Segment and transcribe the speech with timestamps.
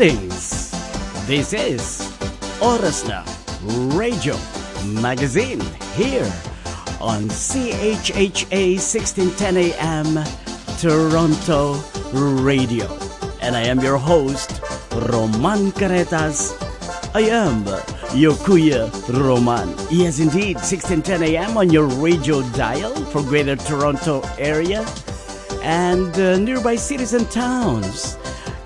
[0.00, 0.72] Greetings!
[1.28, 2.00] This is
[2.64, 3.20] Oras na
[3.92, 4.32] Radio
[4.96, 5.60] Magazine
[5.92, 6.24] here
[7.04, 10.16] on CHHA 1610 AM
[10.80, 11.76] Toronto
[12.16, 12.88] Radio.
[13.44, 14.64] And I am your host,
[15.12, 16.56] Roman Caretas.
[17.12, 17.68] I am
[18.16, 19.68] your Kuya Roman.
[19.92, 24.80] Yes, indeed, 1610 AM on your radio dial for Greater Toronto area
[25.60, 28.16] and uh, nearby cities and towns.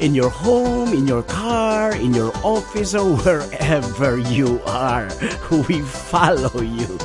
[0.05, 5.09] In your home, in your car, in your office, or wherever you are,
[5.67, 6.99] we follow you.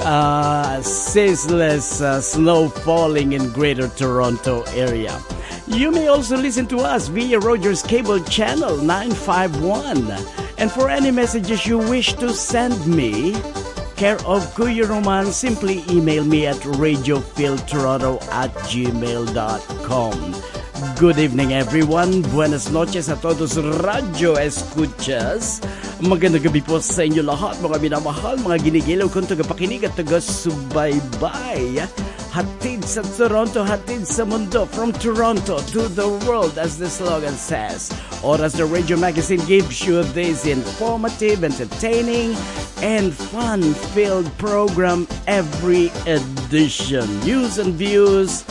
[0.00, 5.20] uh, ceaseless uh, snow falling in Greater Toronto area.
[5.66, 10.12] You may also listen to us via Rogers Cable Channel 951.
[10.58, 13.32] And for any messages you wish to send me,
[13.96, 20.16] care of Kuya Roman, simply email me at radiophiltoronto at gmail.com.
[20.98, 22.22] Good evening everyone.
[22.22, 25.60] Buenas noches a todos Radio Escuchas.
[25.96, 31.88] Magandang gabi po sa inyo lahat, mga minamahal, mga ginigilaw kong tagapakinig at taga-subaybay.
[32.36, 37.88] Hatid sa Toronto, hatid sa mundo, from Toronto to the world, as the slogan says.
[38.20, 42.36] Or as the radio magazine gives you this informative, entertaining,
[42.84, 47.08] and fun-filled program every edition.
[47.24, 48.44] News and views,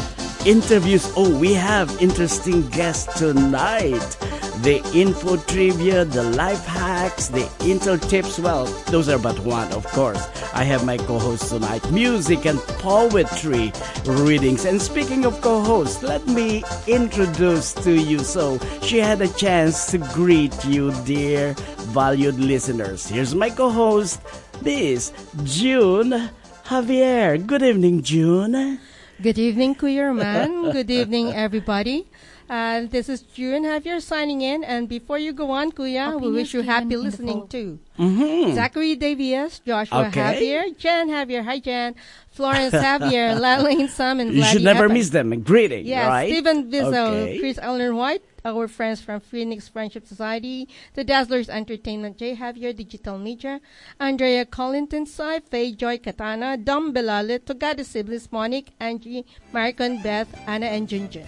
[0.50, 1.14] interviews.
[1.14, 4.18] Oh, we have interesting guests tonight.
[4.66, 8.40] The info trivia, the life hacks, the intel tips.
[8.40, 10.18] Well, those are but one, of course.
[10.56, 13.72] I have my co-host tonight, music and poetry
[14.06, 14.66] readings.
[14.66, 18.18] And speaking of co hosts, let me introduce to you.
[18.26, 21.53] So she had a chance to greet you, dear
[21.94, 23.06] valued listeners.
[23.06, 24.20] Here's my co-host,
[24.64, 26.32] this June
[26.66, 27.38] Javier.
[27.46, 28.80] Good evening, June.
[29.22, 30.72] Good evening, Kuya Man.
[30.72, 32.08] Good evening, everybody.
[32.48, 34.64] Uh, this is June Javier signing in.
[34.64, 37.80] And before you go on, Kuya, we wish you happy listening too.
[37.98, 38.54] Mm-hmm.
[38.54, 40.22] Zachary Davies, Joshua Okay.
[40.22, 41.96] Javier, Jen Javier, hi Jen,
[42.30, 44.94] Florence Javier, Lalaine Sam, and You should never Evans.
[44.94, 45.42] miss them.
[45.42, 46.30] Greeting, Yes, right?
[46.30, 47.40] Stephen Vizzo, Okay.
[47.40, 53.18] Chris Ellen White, our friends from Phoenix Friendship Society, the Dazzlers Entertainment, Jay Javier, Digital
[53.18, 53.60] Media,
[54.00, 60.68] Andrea Collington Sai, Faye Joy Katana, Dom Belalit, Togada Siblings, Monique, Angie, Maricon, Beth, Anna,
[60.68, 61.26] and Junjun.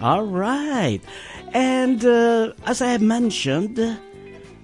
[0.00, 1.00] All right.
[1.52, 3.78] And uh, as I have mentioned,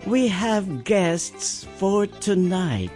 [0.06, 2.90] we have guests for tonight.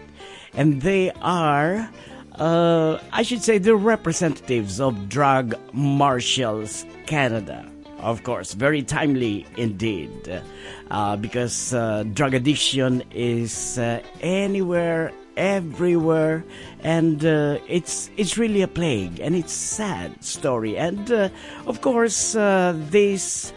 [0.55, 1.89] And they are,
[2.37, 7.69] uh, I should say, the representatives of Drug Marshals Canada.
[7.99, 10.43] Of course, very timely indeed.
[10.91, 16.45] Uh, because uh, drug addiction is uh, anywhere everywhere
[16.81, 21.29] and uh, it's it's really a plague and it's sad story and uh,
[21.67, 23.53] of course uh, this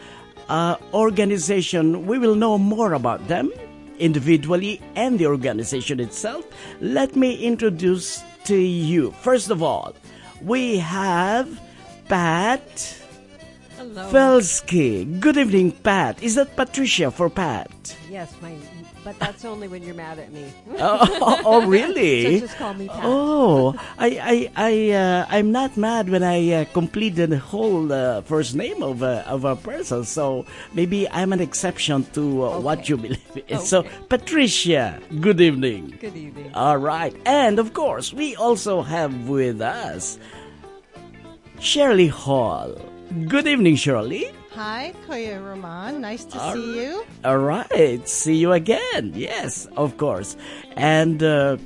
[0.49, 3.51] uh, organization we will know more about them
[3.99, 6.45] individually and the organization itself
[6.81, 9.95] let me introduce to you first of all
[10.41, 11.59] we have
[12.07, 13.01] pat
[13.77, 14.11] Hello.
[14.11, 15.19] Felsky.
[15.19, 16.23] Good evening, Pat.
[16.23, 17.95] Is that Patricia for Pat?
[18.09, 18.55] Yes, my,
[19.05, 20.51] but that's only when you're mad at me.
[20.79, 22.39] oh, oh, really?
[22.39, 23.01] So just call me Pat.
[23.03, 28.21] Oh, I, I, I, uh, I'm not mad when I uh, complete the whole uh,
[28.21, 30.03] first name of a, of a person.
[30.05, 33.59] So maybe I'm an exception to uh, what you believe in.
[33.59, 35.95] So, Patricia, good evening.
[36.01, 36.51] Good evening.
[36.55, 40.17] All right, and of course, we also have with us
[41.59, 42.73] Shirley Hall.
[43.27, 44.33] Good evening, Shirley.
[44.55, 45.99] Hi, Kuya Roman.
[46.01, 47.05] Nice to All see you.
[47.25, 49.11] All right, see you again.
[49.13, 50.37] Yes, of course.
[50.77, 51.57] And uh,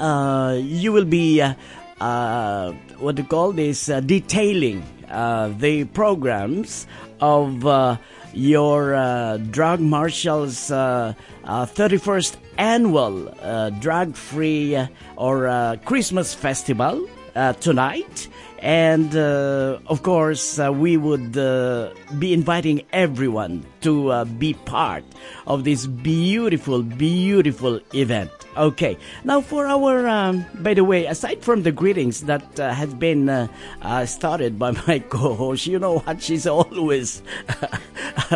[0.00, 1.54] uh, you will be, uh,
[2.00, 6.86] uh, what do you call this, uh, detailing uh, the programs
[7.20, 7.96] of uh,
[8.34, 16.34] your uh, Drug Marshals uh, uh, 31st annual uh, drug free uh, or uh, Christmas
[16.34, 18.28] festival uh, tonight.
[18.60, 25.04] And uh, of course, uh, we would uh, be inviting everyone to uh, be part
[25.46, 28.30] of this beautiful, beautiful event.
[28.56, 32.98] Okay, now for our, um, by the way, aside from the greetings that uh, have
[32.98, 33.46] been uh,
[33.82, 36.22] uh, started by my co host, you know what?
[36.22, 37.22] She's always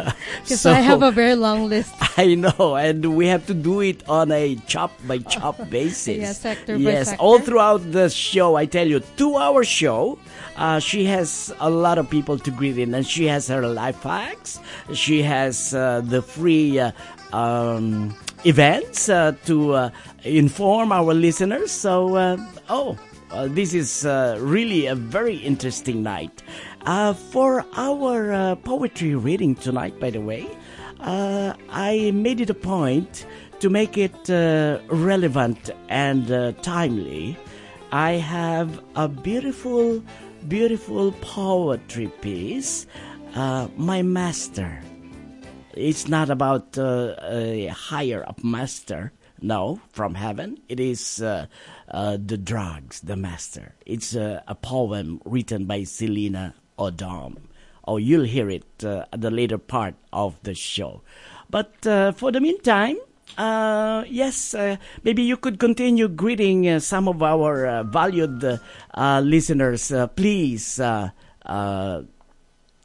[0.42, 1.94] Because I have a very long list.
[2.18, 6.18] I know, and we have to do it on a chop by chop basis.
[6.18, 7.22] Yeah, sector by yes, sector.
[7.22, 8.56] all throughout the show.
[8.56, 10.18] I tell you, two-hour show.
[10.56, 14.02] Uh, she has a lot of people to greet in, and she has her life
[14.02, 14.60] hacks.
[14.92, 16.92] She has uh, the free uh,
[17.32, 19.90] um, events uh, to uh,
[20.24, 21.70] inform our listeners.
[21.70, 22.36] So, uh,
[22.68, 22.98] oh,
[23.48, 24.04] this is
[24.40, 26.42] really a very interesting night.
[27.30, 30.46] For our poetry reading tonight, by the way,
[31.00, 33.26] I made it a point
[33.60, 36.26] to make it relevant and
[36.62, 37.38] timely.
[37.92, 40.02] I have a beautiful,
[40.48, 42.86] beautiful poetry piece,
[43.34, 44.80] uh, My Master.
[45.74, 50.58] It's not about uh, a higher up master, no, from heaven.
[50.68, 51.46] It is uh,
[51.88, 53.74] uh, the drugs, the master.
[53.86, 57.38] It's a poem written by Selena Odom.
[57.86, 61.02] Oh, you'll hear it uh, at the later part of the show.
[61.50, 62.98] But uh, for the meantime,
[63.38, 69.20] uh, yes, uh, maybe you could continue greeting uh, some of our uh, valued uh,
[69.24, 69.90] listeners.
[69.92, 71.10] Uh, please, uh,
[71.46, 72.02] uh,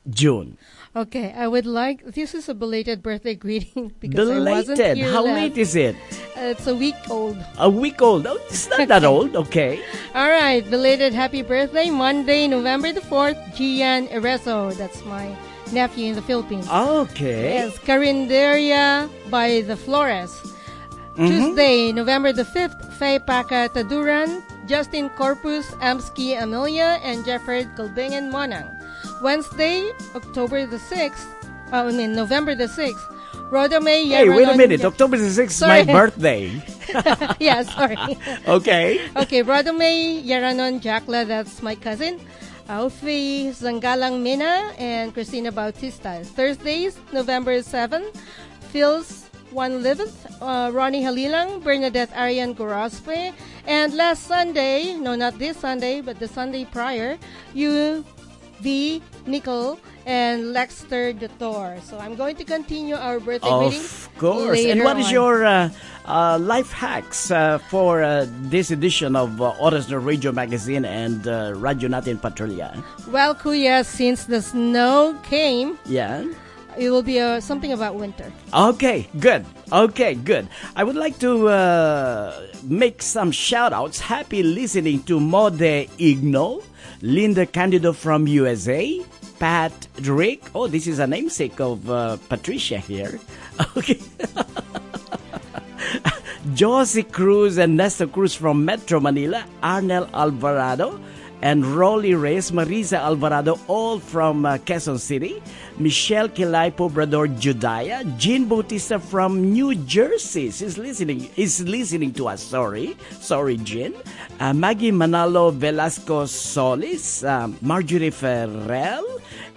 [0.09, 0.57] June.
[0.95, 2.03] Okay, I would like.
[2.05, 4.97] This is a belated birthday greeting because I wasn't Belated.
[4.97, 5.95] here How late is it?
[6.35, 7.37] Uh, it's a week old.
[7.59, 8.25] A week old.
[8.25, 9.35] Oh, it's not that old.
[9.35, 9.79] Okay.
[10.15, 14.75] All right, belated happy birthday, Monday, November the 4th, Gian Ereso.
[14.75, 15.35] That's my
[15.73, 16.67] nephew in the Philippines.
[16.69, 17.53] Okay.
[17.55, 20.31] Yes, Carinderia by the Flores.
[21.17, 21.27] Mm-hmm.
[21.27, 28.69] Tuesday, November the 5th, Faye Paca Taduran, Justin Corpus, Amski Amelia, and Jeffrey Galbingen Monang.
[29.21, 31.25] Wednesday, October the 6th,
[31.73, 33.01] uh, I mean November the 6th,
[33.49, 34.83] Rodome Hey, wait a minute.
[34.83, 36.51] October the 6th is my birthday.
[37.39, 37.97] yeah, sorry.
[38.47, 39.09] Okay.
[39.15, 42.19] Okay, Rodome Yaranon Jakla, that's my cousin.
[42.69, 46.23] Alfie Zangalang Mina and Christina Bautista.
[46.23, 48.11] Thursdays, November 7,
[48.71, 53.33] Phil's 111th, uh, Ronnie Halilang, Bernadette Arian Gorospe,
[53.65, 57.17] and last Sunday, no, not this Sunday, but the Sunday prior,
[57.53, 58.03] you,
[58.59, 61.81] V, Nicole, and Lexter Dator.
[61.83, 63.81] So I'm going to continue our birthday reading.
[63.83, 64.63] Of course.
[64.63, 65.13] And what is on.
[65.13, 65.69] your uh,
[66.05, 71.51] uh, life hacks uh, for uh, this edition of uh, Oras Radio Magazine and uh,
[71.57, 72.71] Radio Natin Patrulya?
[73.11, 76.23] Well, Kuya, since the snow came, Yeah.
[76.79, 78.31] it will be uh, something about winter.
[78.53, 79.43] Okay, good.
[79.73, 80.47] Okay, good.
[80.77, 83.99] I would like to uh, make some shout outs.
[83.99, 85.59] Happy listening to Mode
[85.99, 86.63] Igno,
[87.01, 89.03] Linda Candido from USA,
[89.39, 90.43] Pat Drake.
[90.55, 93.19] Oh, this is a namesake of uh, Patricia here.
[93.75, 93.99] Okay.
[96.53, 100.99] Josie Cruz and Nestor Cruz from Metro Manila, Arnel Alvarado,
[101.41, 105.41] and Rolly Reyes, Marisa Alvarado, all from uh, Quezon City,
[105.77, 112.41] Michelle Kilay Pobrador Judaya, Jean Bautista from New Jersey is listening is listening to us.
[112.41, 113.93] Sorry, sorry, Jean.
[114.39, 119.05] Uh, Maggie Manalo Velasco Solis, um, Marjorie Ferrell,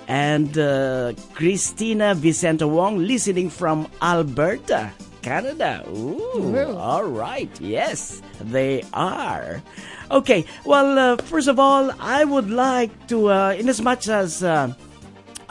[0.09, 4.93] and uh, Christina Vicente Wong listening from Alberta.
[5.23, 5.85] Canada.
[5.89, 7.51] Ooh, all right.
[7.61, 9.63] Yes, they are.
[10.11, 10.45] Okay.
[10.65, 14.75] Well, uh, first of all, I would like to, uh, in as much as uh,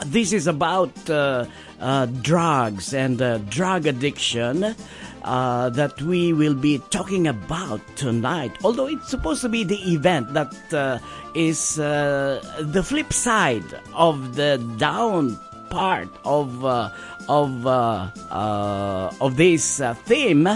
[0.06, 1.46] this is about uh,
[1.80, 4.74] uh, drugs and uh, drug addiction
[5.22, 8.52] uh, that we will be talking about tonight.
[8.64, 10.98] Although it's supposed to be the event that uh,
[11.34, 16.90] is uh, the flip side of the down part of uh,
[17.30, 20.48] of uh, uh, of this uh, theme.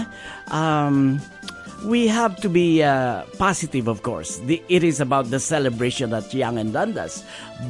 [0.51, 1.21] Um,
[1.85, 4.39] we have to be uh, positive, of course.
[4.39, 7.23] The, it is about the celebration at Yonge and Dundas.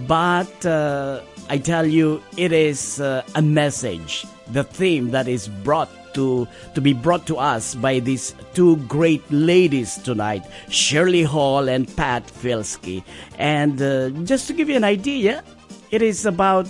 [0.07, 5.89] But uh, I tell you, it is uh, a message, the theme that is brought
[6.13, 11.93] to, to be brought to us by these two great ladies tonight, Shirley Hall and
[11.97, 13.03] Pat Filsky.
[13.37, 13.77] And
[14.25, 15.43] just to give you an idea,
[15.91, 16.69] it is about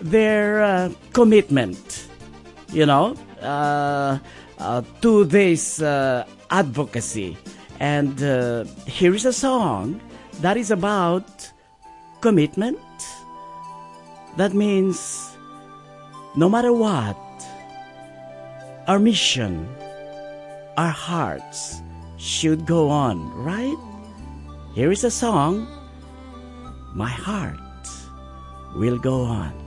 [0.00, 2.06] their uh, commitment
[2.72, 4.18] you know, uh,
[4.58, 7.36] uh, to this uh, advocacy.
[7.80, 10.00] And uh, here is a song
[10.40, 11.50] that is about
[12.20, 12.78] commitment.
[14.36, 15.30] That means
[16.36, 17.16] no matter what,
[18.88, 19.68] our mission,
[20.76, 21.82] our hearts
[22.16, 23.76] should go on, right?
[24.74, 25.66] Here is a song,
[26.94, 27.58] My Heart
[28.76, 29.65] Will Go On.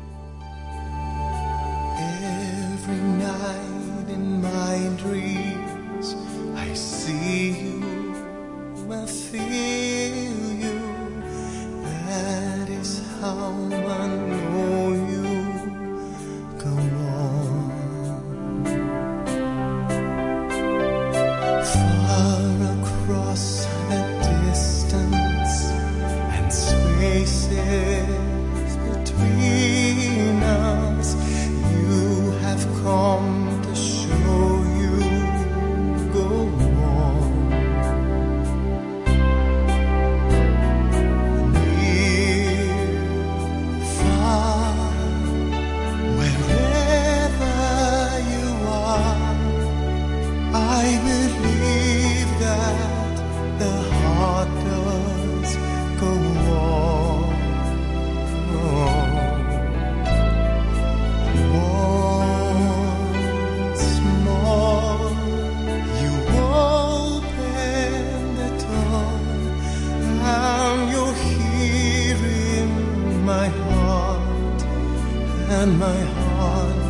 [75.62, 76.02] And my
[76.38, 76.89] heart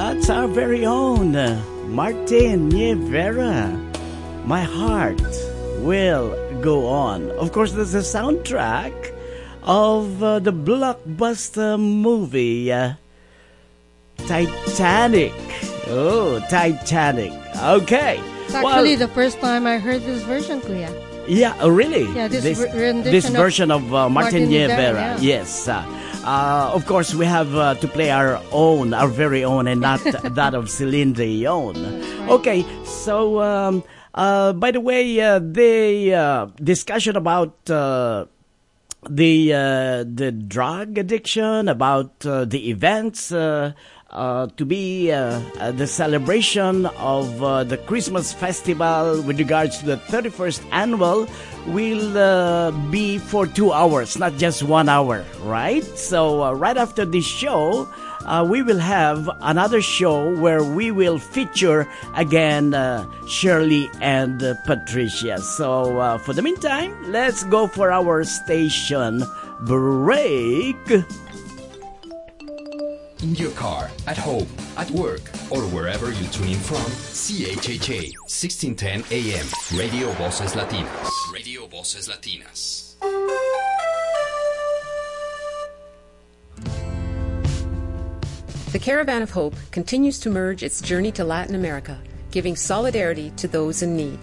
[0.00, 1.32] that's our very own
[1.92, 3.68] Martin Nievera.
[4.46, 5.20] My heart
[5.84, 7.30] will go on.
[7.32, 8.96] Of course, there's a soundtrack
[9.62, 12.94] of uh, the blockbuster movie uh,
[14.24, 15.36] Titanic.
[15.92, 17.32] Oh, Titanic.
[17.60, 18.22] Okay.
[18.44, 20.88] It's Well, actually the first time I heard this version, Kuya.
[21.28, 22.08] Yeah, oh, really?
[22.16, 22.58] Yeah, this this,
[23.04, 25.20] this of version of, uh, Martin, Martin Nievera.
[25.20, 25.68] Nievera, Yes.
[25.68, 25.84] Uh,
[26.24, 30.00] uh, of course, we have uh, to play our own, our very own, and not
[30.04, 31.76] that of Celine Dion.
[32.28, 33.82] Okay, so um,
[34.14, 38.26] uh, by the way, uh, the uh, discussion about uh,
[39.08, 39.48] the
[40.04, 43.32] the drug addiction, about the events
[44.12, 49.86] uh, to be uh, uh, the celebration of uh, the Christmas festival with regards to
[49.86, 51.28] the 31st annual
[51.68, 55.84] will uh, be for two hours, not just one hour, right?
[55.96, 57.88] So right after this show.
[58.46, 62.76] We will have another show where we will feature again
[63.26, 65.40] Shirley and Patricia.
[65.40, 69.24] So, for the meantime, let's go for our station
[69.62, 70.76] break.
[73.22, 74.48] In your car, at home,
[74.78, 76.78] at work, or wherever you tune in from,
[77.12, 79.46] CHHA 1610 AM,
[79.78, 81.10] Radio Voces Latinas.
[81.30, 82.94] Radio Voces Latinas.
[88.72, 92.00] The Caravan of Hope continues to merge its journey to Latin America,
[92.30, 94.18] giving solidarity to those in need.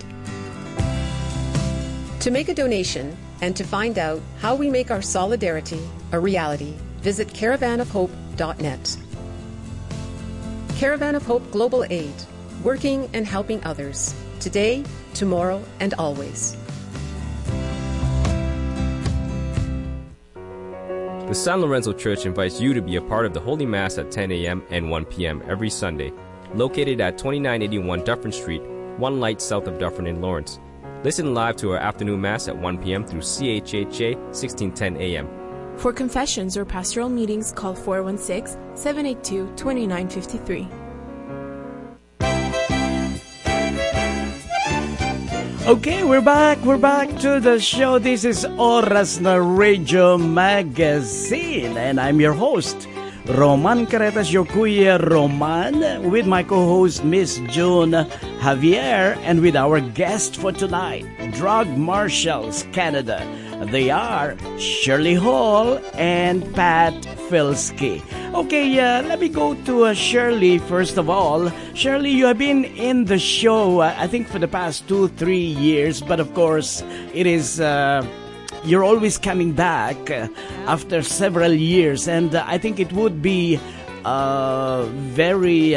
[2.22, 6.74] To make a donation and to find out how we make our solidarity a reality,
[7.02, 7.32] visit
[8.38, 8.98] caravanofhope.net.
[10.78, 12.14] Caravan of Hope Global Aid,
[12.64, 16.56] working and helping others, today, tomorrow, and always.
[21.28, 24.12] The San Lorenzo Church invites you to be a part of the Holy Mass at
[24.12, 24.64] 10 a.m.
[24.70, 25.44] and 1 p.m.
[25.48, 26.14] every Sunday,
[26.54, 28.62] located at 2981 Dufferin Street,
[28.98, 30.60] one light south of Dufferin in Lawrence.
[31.04, 33.06] Listen live to our afternoon Mass at 1 p.m.
[33.06, 35.47] through CHHA 1610 a.m.
[35.78, 40.68] For confessions or pastoral meetings, call 416 782 2953.
[45.68, 46.58] Okay, we're back.
[46.66, 48.00] We're back to the show.
[48.00, 52.88] This is Oras na Radio Magazine, and I'm your host,
[53.28, 57.92] Roman Caretas, your Kuya Roman, with my co-host Miss June
[58.40, 63.22] Javier, and with our guest for tonight, Drug Marshals Canada.
[63.66, 66.94] They are Shirley Hall and Pat
[67.28, 68.02] Filsky.
[68.34, 71.52] Okay, uh, let me go to uh, Shirley first of all.
[71.74, 75.40] Shirley, you have been in the show, uh, I think, for the past two, three
[75.40, 76.84] years, but of course,
[77.14, 77.60] it is.
[77.60, 78.06] Uh,
[78.64, 80.28] you're always coming back uh,
[80.68, 83.60] after several years, and uh, I think it would be
[84.06, 85.74] uh, very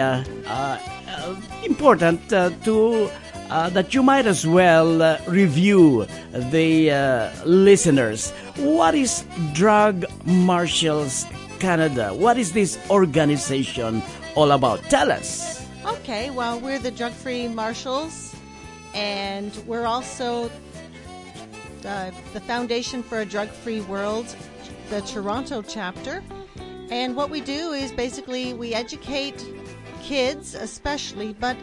[1.64, 3.10] important to
[3.50, 8.30] that you might as well uh, review the uh, listeners.
[8.56, 11.26] What is Drug Marshals
[11.58, 12.14] Canada?
[12.14, 14.02] What is this organization
[14.34, 14.82] all about?
[14.84, 15.66] Tell us.
[15.84, 18.34] Okay, well, we're the drug free marshals,
[18.94, 20.50] and we're also
[21.84, 24.34] uh, the Foundation for a Drug Free World,
[24.90, 26.22] the Toronto chapter.
[26.90, 29.44] And what we do is basically we educate
[30.02, 31.56] kids, especially, but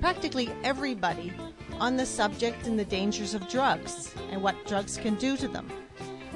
[0.00, 1.32] practically everybody,
[1.80, 5.68] on the subject and the dangers of drugs and what drugs can do to them.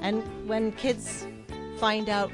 [0.02, 1.26] And when kids
[1.78, 2.30] find out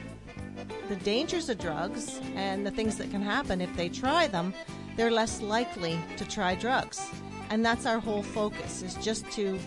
[0.89, 4.55] the dangers of drugs and the things that can happen if they try them,
[4.97, 7.11] they're less likely to try drugs.
[7.51, 9.59] And that's our whole focus is just to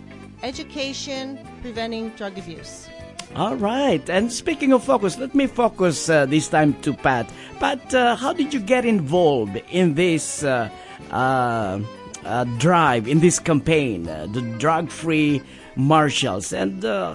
[0.44, 2.88] education, preventing drug abuse.
[3.36, 4.10] All right.
[4.10, 7.32] And speaking of focus, let me focus uh, this time to Pat.
[7.60, 10.70] Pat, uh, how did you get involved in this uh,
[11.12, 11.80] uh,
[12.26, 15.42] uh, drive, in this campaign, uh, the drug free
[15.76, 16.54] marshals?
[16.54, 17.14] And uh,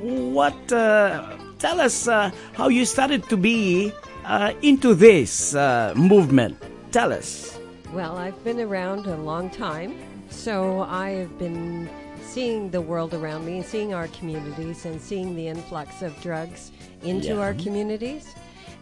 [0.00, 3.92] what, uh, tell us uh, how you started to be
[4.24, 6.56] uh, into this uh, movement.
[6.92, 7.58] Tell us.
[7.92, 9.94] Well, I've been around a long time,
[10.30, 11.88] so I have been
[12.22, 16.70] seeing the world around me, seeing our communities, and seeing the influx of drugs
[17.02, 17.40] into Yeah.
[17.40, 18.34] our communities.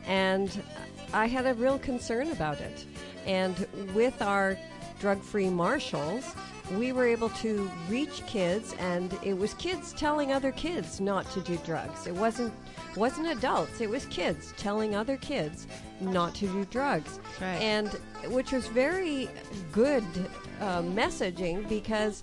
[0.07, 0.51] And
[1.12, 2.85] I had a real concern about it.
[3.27, 4.57] And with our
[5.01, 6.35] drug free marshals,
[6.73, 11.41] we were able to reach kids and it was kids telling other kids not to
[11.41, 12.07] do drugs.
[12.07, 12.53] It wasn't
[12.97, 15.67] wasn't adults, it was kids telling other kids
[16.01, 17.21] not to do drugs.
[17.41, 17.61] right.
[17.61, 17.89] And
[18.29, 19.29] which was very
[19.71, 20.05] good
[20.61, 22.23] uh, messaging because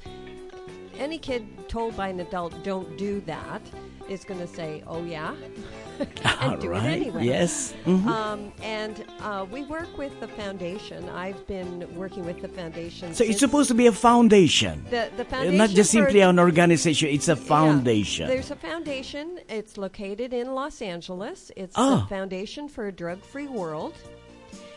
[0.98, 3.62] any kid told by an adult don't do that
[4.10, 5.36] is going to say, "Oh yeah,"
[6.24, 6.84] and All do right.
[6.84, 7.26] it anyway.
[7.26, 7.74] Yes.
[7.86, 8.06] Mhm.
[8.08, 11.08] Um, and uh, we work with the foundation.
[11.10, 13.14] I've been working with the foundation.
[13.14, 14.84] so it's supposed to be a foundation.
[14.90, 18.28] the the Uh, foundation Not just simply an organization, it's a yeah, foundation.
[18.28, 19.40] there's a foundation.
[19.50, 21.52] It's located in Los Angeles.
[21.56, 22.00] It's Oh.
[22.02, 23.94] the Foundation for a Drug-Free World,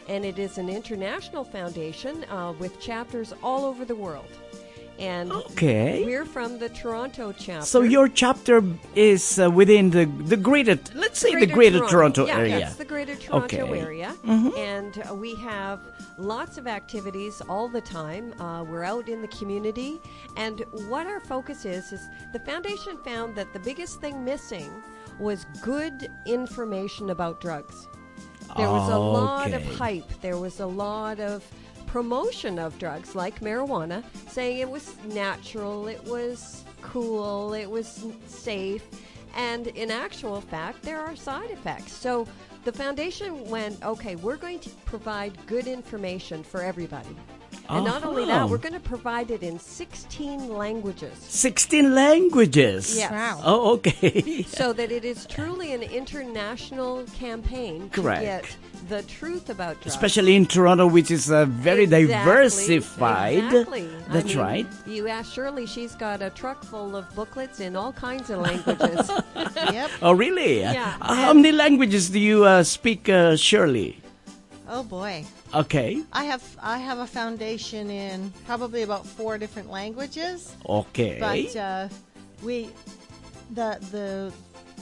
[0.09, 4.31] and it is an international foundation uh, with chapters all over the world.
[4.99, 6.05] And Okay.
[6.05, 7.67] we're from the Toronto chapter.
[7.67, 8.63] So your chapter
[8.95, 12.59] is uh, within the the greater, let's say the Greater Toronto, yeah, area.
[12.61, 13.81] Yes, the Greater Toronto Okay.
[13.81, 15.81] area, and uh, we have
[16.17, 18.33] lots of activities all the time.
[18.41, 20.01] Uh, we're out in the community,
[20.37, 24.71] and what our focus is is the foundation found that the biggest thing missing
[25.19, 27.87] was good information about drugs.
[28.57, 30.09] There was a lot of hype.
[30.23, 31.45] There was a lot of
[31.87, 38.85] promotion of drugs like marijuana, saying it was natural, it was cool, it was safe,
[39.37, 41.93] and in actual fact, there are side effects.
[41.93, 42.27] So
[42.65, 47.17] the foundation went, okay, we're going to provide good information for everybody.
[47.69, 48.47] And not only that, Uh-huh.
[48.49, 51.13] we're going to provide it in 16 languages.
[51.29, 52.97] 16 languages.
[52.97, 53.11] Yes.
[53.11, 53.41] Wow.
[53.45, 54.43] Oh, okay.
[54.49, 58.45] so that it is truly an international campaign to get
[58.89, 59.87] the truth about drugs.
[59.95, 63.45] Especially in Toronto, which is uh, very Exactly, diversified.
[63.45, 63.89] Exactly.
[64.09, 64.67] I That's mean, right.
[64.87, 69.11] You ask Shirley, she's got a truck full of booklets in all kinds of languages.
[69.57, 69.91] Yep.
[70.03, 70.61] Oh, really?
[70.61, 73.99] Yeah, how and- many languages do you uh, speak, uh, Shirley?
[74.69, 75.25] Oh boy.
[75.57, 76.03] Okay.
[76.13, 81.17] I have I have a foundation in probably about four different languages, Okay.
[81.19, 81.89] but uh,
[82.43, 82.69] we
[83.55, 84.33] the the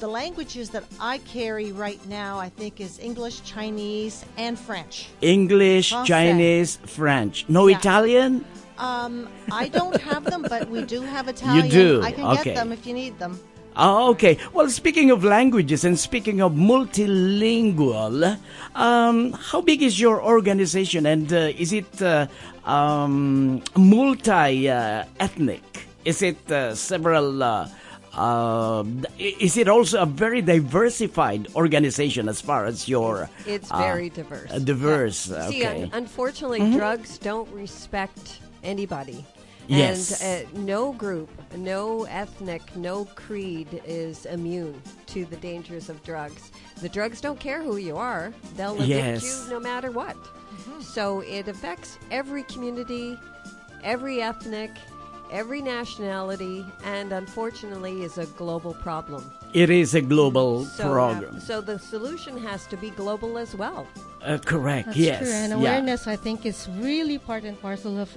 [0.01, 5.09] the languages that I carry right now I think is English, Chinese, and French.
[5.21, 6.07] English, Français.
[6.07, 7.45] Chinese, French.
[7.49, 7.79] No Yeah.
[7.79, 8.45] Italian?
[8.77, 11.67] Um, I don't have them, but we do have Italian.
[11.71, 12.03] You do?
[12.03, 12.43] I can Okay.
[12.51, 13.39] get them if you need them.
[13.77, 14.39] Oh, okay.
[14.53, 18.39] Well, speaking of languages and speaking of multilingual,
[18.75, 22.27] um, how big is your organization and uh, is it uh,
[22.65, 25.63] um, multi uh, ethnic?
[26.05, 27.43] Is it uh, several?
[27.43, 27.69] Uh,
[28.15, 28.85] uh,
[29.19, 33.29] is it also a very diversified organization as far as your?
[33.45, 34.53] It's very diverse.
[34.63, 35.29] diverse.
[35.29, 35.49] Yeah.
[35.49, 35.83] See, Okay.
[35.83, 36.77] un- unfortunately, Mhm.
[36.77, 39.25] drugs don't respect anybody.
[39.67, 40.23] Yes.
[40.23, 46.51] And uh, no group, no ethnic, no creed is immune to the dangers of drugs.
[46.81, 49.23] The drugs don't care who you are, they'll evict Yes.
[49.47, 50.17] you no matter what.
[50.81, 53.19] So it affects every community,
[53.83, 54.71] every ethnic,
[55.33, 59.31] every nationality, and unfortunately is a global problem.
[59.53, 61.41] It is a global So, uh, program.
[61.41, 63.87] so the solution has to be global as well.
[64.23, 64.87] Uh, correct.
[64.89, 65.19] That's yes.
[65.23, 65.31] true.
[65.33, 65.59] And yeah.
[65.59, 68.17] awareness, I think, is really part and parcel of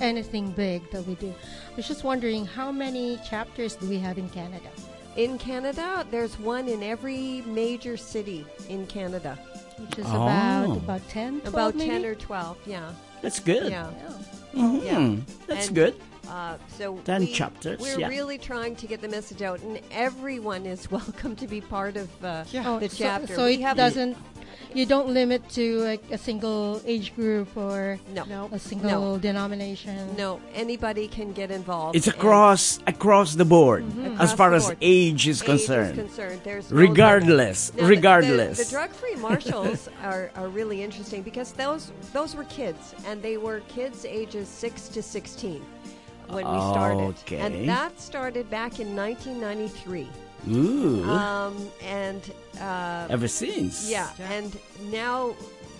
[0.00, 1.32] anything big that we do.
[1.72, 4.68] I was just wondering, how many chapters do we have in Canada?
[5.16, 9.38] In Canada, there's one in every major city in Canada.
[9.78, 10.22] Which is Oh.
[10.24, 11.90] about about 10, 12 About maybe?
[11.90, 12.92] 10 or 12, yeah.
[13.22, 13.70] That's good.
[13.70, 13.90] Yeah.
[14.54, 14.84] Mhm.
[14.84, 15.16] Yeah.
[15.46, 15.94] That's And, good.
[16.28, 18.08] Uh, so 10 we, chapters, We're yeah.
[18.08, 22.08] really trying to get the message out, and everyone is welcome to be part of
[22.24, 23.34] uh, Oh, the so- chapter.
[23.34, 24.16] So, We it have- doesn't.
[24.72, 28.48] You don't limit to like a single age group or No.
[28.52, 30.14] a single denomination.
[30.16, 31.96] No, anybody can get involved.
[31.96, 34.20] It's across across the board Mhm.
[34.20, 35.98] as far the as age is Age concerned.
[35.98, 36.40] is concerned.
[36.44, 37.80] There's no regardless, limit.
[37.82, 38.58] Now, the- regardless.
[38.58, 43.36] The, the drug-free marshals are, are really interesting because those those were kids, and they
[43.38, 45.62] were kids ages six to sixteen
[46.28, 47.38] when we started, Okay.
[47.38, 50.06] and that started back in 1993.
[50.48, 51.04] Ooh.
[51.04, 52.22] Um, and
[52.60, 53.90] uh, Ever since.
[53.90, 54.56] yeah, and
[54.90, 55.34] now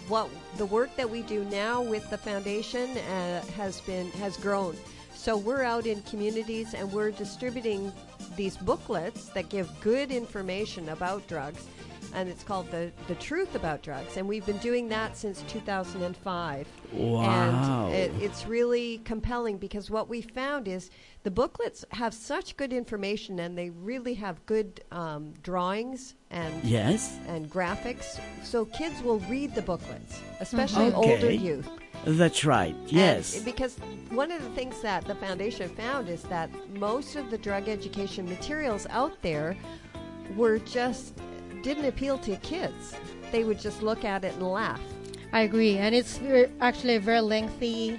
[0.08, 4.76] what the work that we do now with the foundation uh, has been has grown.
[5.14, 7.92] So we're out in communities and we're distributing
[8.36, 11.66] these booklets that give good information about drugs,
[12.14, 14.16] and it's called the the truth about drugs.
[14.16, 16.66] And we've been doing that since 2005.
[16.92, 17.88] Wow.
[17.88, 20.90] And it, it's really compelling because what we found is
[21.22, 27.18] the booklets have such good information and they really have good um, drawings and Yes.
[27.28, 28.18] and graphics.
[28.42, 30.98] So kids will read the booklets, especially Mm-hmm.
[30.98, 31.14] Okay.
[31.14, 31.68] older youth.
[32.06, 32.74] That's right.
[32.74, 33.38] And Yes.
[33.42, 33.76] because
[34.10, 38.24] one of the things that the foundation found is that most of the drug education
[38.26, 39.56] materials out there
[40.36, 41.12] were just
[41.62, 42.94] didn't appeal to kids.
[43.32, 44.80] They would just look at it and laugh.
[45.32, 47.98] I agree, and it's ver- actually a very lengthy.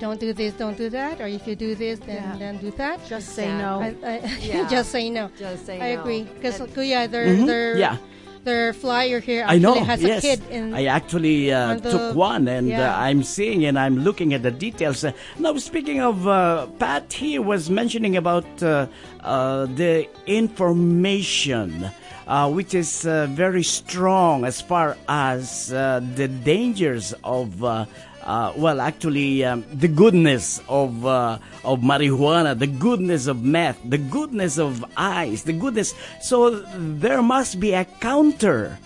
[0.00, 2.36] Don't do this, don't do that, or if you do this, then Yeah.
[2.38, 3.00] then do that.
[3.08, 3.80] Just say no.
[3.80, 4.68] I, I, Yeah.
[4.68, 5.30] just say no.
[5.38, 6.00] Just say I no.
[6.02, 7.46] agree because And- Kuya, their Mhm.
[7.46, 7.96] their Yeah.
[8.44, 9.84] their flyer here I actually know.
[9.84, 10.18] has yes.
[10.18, 10.74] a kid in.
[10.74, 12.94] I actually uh, on the- took one, and yeah.
[12.94, 15.02] uh, I'm seeing and I'm looking at the details.
[15.04, 18.86] Uh, now, speaking of, uh, Pat here was mentioning about uh,
[19.24, 21.90] uh, the information.
[22.26, 27.86] Uh, which is uh, very strong as far as uh, the dangers of uh,
[28.26, 33.98] uh, well, actually, um, the goodness of uh, of marijuana, the goodness of meth, the
[33.98, 35.94] goodness of ice, the goodness.
[36.20, 38.78] So there must be a counter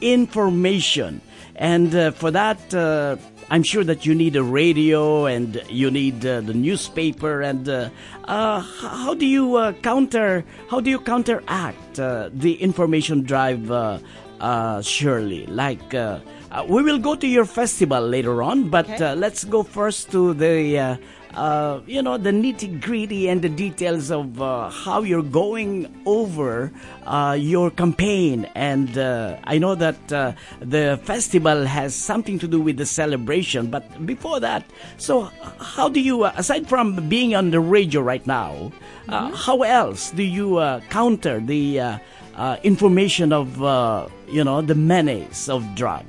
[0.00, 1.20] information,
[1.56, 3.16] and uh, for that, uh,
[3.50, 7.42] I'm sure that you need a radio and you need uh, the newspaper.
[7.42, 7.90] And uh,
[8.24, 10.44] uh, how do you uh, counter?
[10.70, 13.70] How do you counteract uh, the information drive?
[13.70, 13.98] Uh,
[14.40, 16.20] uh, Shirley, like uh,
[16.52, 19.02] uh, we will go to your festival later on, but Okay.
[19.02, 20.98] uh, let's go first to the
[21.36, 26.72] uh, you know the nitty gritty and the details of uh, how you're going over
[27.04, 28.48] uh, your campaign.
[28.54, 33.70] And uh, I know that uh, the festival has something to do with the celebration,
[33.70, 34.64] but before that,
[34.96, 38.72] so how do you, aside from being on the radio right now,
[39.08, 41.98] uh, how else do you uh, counter the uh,
[42.34, 46.04] uh, information of uh, you know the menace of drug?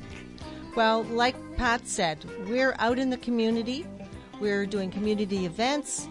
[0.75, 3.85] Well, like Pat said, we're out in the community.
[4.39, 6.07] We're doing community events.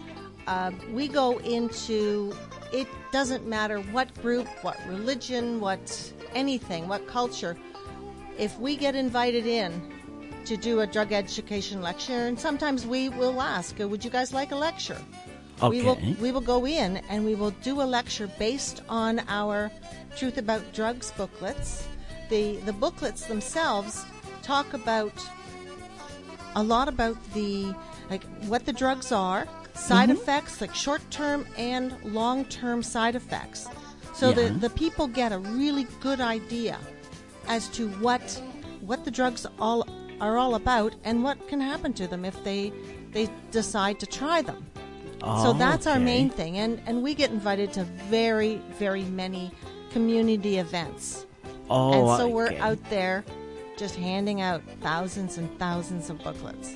[0.47, 2.33] Uh, we go into
[2.71, 7.57] it doesn't matter what group, what religion, what anything, what culture.
[8.37, 9.91] If we get invited in
[10.45, 14.33] to do a drug education lecture, and sometimes we will ask, "Uh, "Would you guys
[14.33, 15.01] like a lecture?"
[15.61, 15.69] Okay.
[15.69, 19.71] We will we will go in and we will do a lecture based on our
[20.15, 21.87] Truth About Drugs booklets.
[22.29, 24.05] The the booklets themselves
[24.43, 25.13] talk about
[26.55, 27.73] a lot about the
[28.09, 33.67] like what the drugs are, side effects, like short term and long term side effects.
[34.13, 34.49] So the, Yeah.
[34.59, 36.77] the people get a really good idea
[37.47, 38.41] as to what
[38.81, 39.87] what the drugs all
[40.19, 42.73] are all about and what can happen to them if they
[43.11, 44.65] they decide to try them.
[45.21, 49.51] so Oh, that's our main thing, and and we get invited to very very many
[49.91, 51.25] community events,
[51.69, 52.59] Oh, and so we're okay.
[52.59, 53.23] out there
[53.77, 56.75] just handing out thousands and thousands of booklets.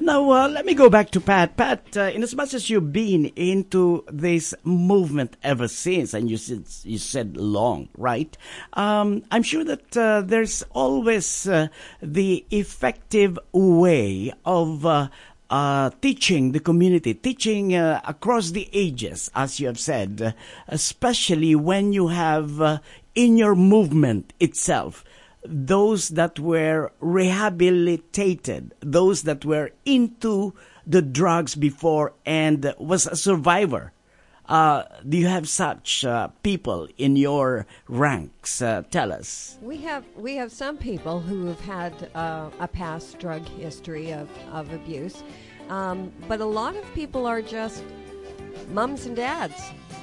[0.00, 1.56] Now, uh, let me go back to Pat.
[1.56, 6.36] Pat, uh, in as much as you've been into this movement ever since, and you
[6.36, 8.36] said, you said long, right?
[8.74, 11.68] Um, I'm sure that uh, there's always uh,
[12.02, 15.08] the effective way of uh,
[15.50, 20.32] uh, teaching the community, teaching uh, across the ages, as you have said, uh,
[20.68, 22.80] especially when you have
[23.14, 25.04] in your movement itself
[25.44, 30.54] those that were rehabilitated, those that were into
[30.86, 33.92] the drugs before and was a survivor.
[34.48, 38.62] Uh, do you have such uh, people in your ranks?
[38.62, 39.58] Uh, tell us.
[39.60, 44.30] We have we have some people who have had uh, a past drug history of,
[44.50, 45.22] of abuse,
[45.68, 47.84] um, but a lot of people are just
[48.70, 49.60] mums and dads.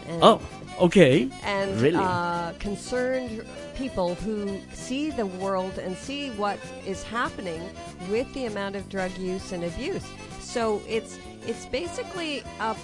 [0.07, 0.41] And, Oh,
[0.79, 1.29] okay.
[1.43, 1.97] and really?
[1.99, 7.61] uh, concerned people who see the world and see what is happening
[8.09, 10.05] with the amount of drug use and abuse.
[10.39, 12.75] So it's it's basically a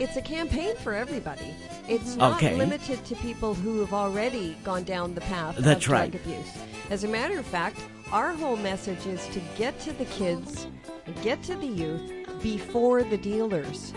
[0.00, 1.54] it's a campaign for everybody.
[1.88, 2.56] It's not Okay.
[2.56, 6.14] limited to people who have already gone down the path That's of drug right.
[6.14, 6.48] abuse.
[6.90, 7.78] As a matter of fact,
[8.12, 10.66] our whole message is to get to the kids,
[11.22, 12.02] get to the youth
[12.42, 13.92] before the dealers.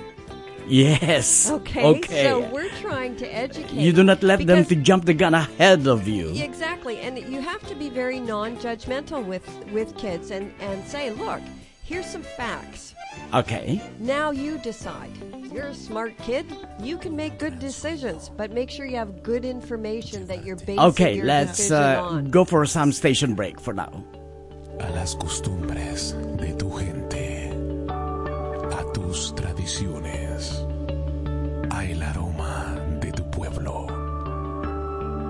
[0.69, 1.49] Yes.
[1.51, 2.23] Okay, Okay.
[2.23, 3.73] so we're trying to educate.
[3.73, 6.29] you do not let them to jump the gun ahead of you.
[6.35, 11.41] Exactly, and you have to be very non-judgmental with with kids and and say, look,
[11.83, 12.93] here's some facts.
[13.33, 13.81] Okay.
[13.99, 15.11] Now you decide.
[15.51, 16.45] You're a smart kid.
[16.79, 20.79] You can make good decisions, but make sure you have good information that you're basing
[20.79, 22.29] Okay, your let's decision uh, on.
[22.29, 23.91] go for some station break for now.
[24.79, 27.28] a las costumbres de tu gente,
[28.71, 30.63] a tus tradiciones,
[31.71, 33.87] a el aroma de tu pueblo.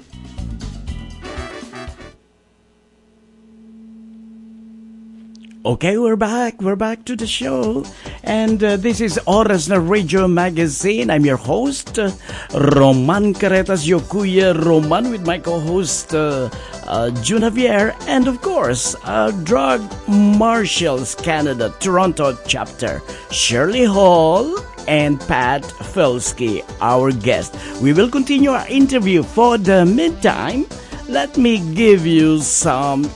[5.66, 6.62] Okay, we're back.
[6.62, 7.84] We're back to the show.
[8.24, 11.10] And uh, this is Oras na Radio Magazine.
[11.10, 12.12] I'm your host, uh,
[12.54, 16.50] Roman Caretas Yokuya Roman, with my co host, uh,
[16.88, 18.96] uh, June Javier, and of course,
[19.44, 27.54] Drug Marshals Canada Toronto chapter, Shirley Hall and Pat Felsky, our guest.
[27.82, 29.24] We will continue our interview.
[29.24, 30.68] For the meantime,
[31.10, 33.10] let me give you some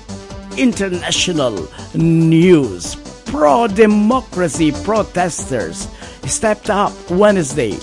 [0.57, 2.95] international news.
[3.25, 5.87] Pro democracy protesters
[6.25, 7.77] stepped up Wednesday.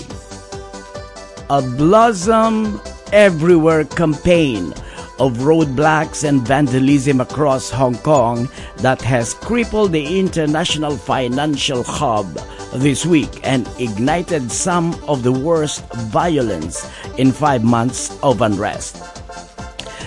[1.49, 2.79] A Blossom
[3.11, 4.73] Everywhere campaign
[5.19, 12.25] of roadblocks and vandalism across Hong Kong that has crippled the international financial hub
[12.73, 19.20] this week and ignited some of the worst violence in five months of unrest.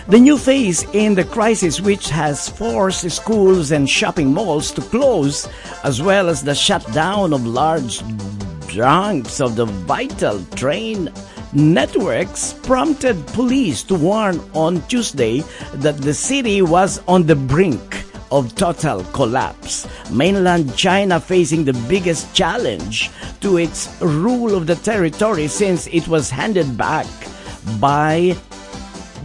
[0.07, 5.49] The new phase in the crisis, which has forced schools and shopping malls to close,
[5.83, 8.03] as well as the shutdown of large
[8.69, 11.11] chunks of the vital train
[11.55, 15.41] networks, prompted police to warn on Tuesday
[15.73, 19.89] that the city was on the brink of total collapse.
[20.11, 26.29] Mainland China facing the biggest challenge to its rule of the territory since it was
[26.29, 27.07] handed back
[27.81, 28.37] by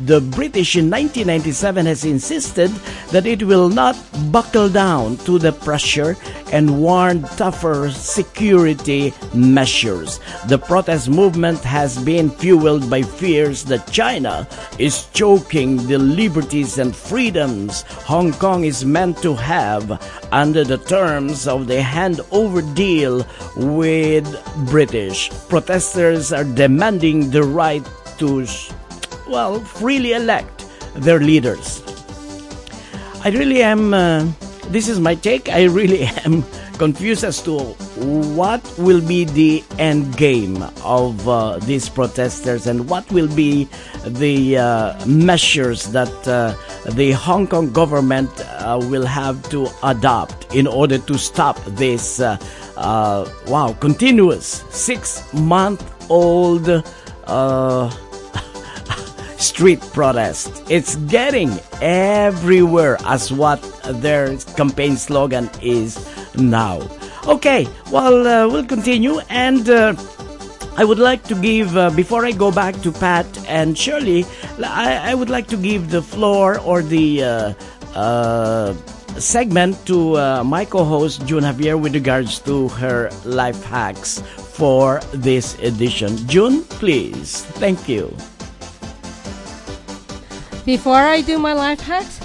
[0.06, 2.70] the British in 1997 has insisted
[3.12, 3.96] that it will not
[4.32, 6.16] buckle down to the pressure
[6.52, 10.20] and warned tougher security measures.
[10.48, 16.96] The protest movement has been fueled by fears that China is choking the liberties and
[16.96, 24.26] freedoms Hong Kong is meant to have under the terms of the handover deal with
[24.70, 25.30] British.
[25.48, 27.86] Protesters are demanding the right
[28.18, 28.46] to,
[29.30, 30.66] well, freely elect
[30.96, 31.84] their leaders.
[33.24, 33.94] I really am.
[33.94, 34.28] Uh,
[34.70, 35.50] this is my take.
[35.50, 36.44] I really am
[36.78, 37.60] confused as to
[38.40, 43.68] what will be the end game of uh, these protesters and what will be
[44.06, 46.56] the uh, measures that uh,
[46.92, 52.38] the Hong Kong government uh, will have to adopt in order to stop this uh,
[52.78, 56.70] uh, wow continuous six month old
[59.40, 60.64] street protest.
[60.70, 63.62] It's getting everywhere as what
[64.04, 65.98] their campaign slogan is
[66.36, 66.82] now.
[67.28, 69.68] Okay, well, uh, we'll continue and.
[69.70, 69.96] Uh,
[70.80, 74.26] I would like to give, uh, before I go back to Pat and Shirley,
[74.64, 77.54] I, I would like to give the floor or the uh,
[77.96, 78.74] uh,
[79.20, 84.22] segment to uh, my co host, June Javier, with regards to her life hacks
[84.56, 86.16] for this edition.
[86.28, 87.44] June, please.
[87.60, 88.16] Thank you.
[90.70, 92.20] Before I do my life hacks,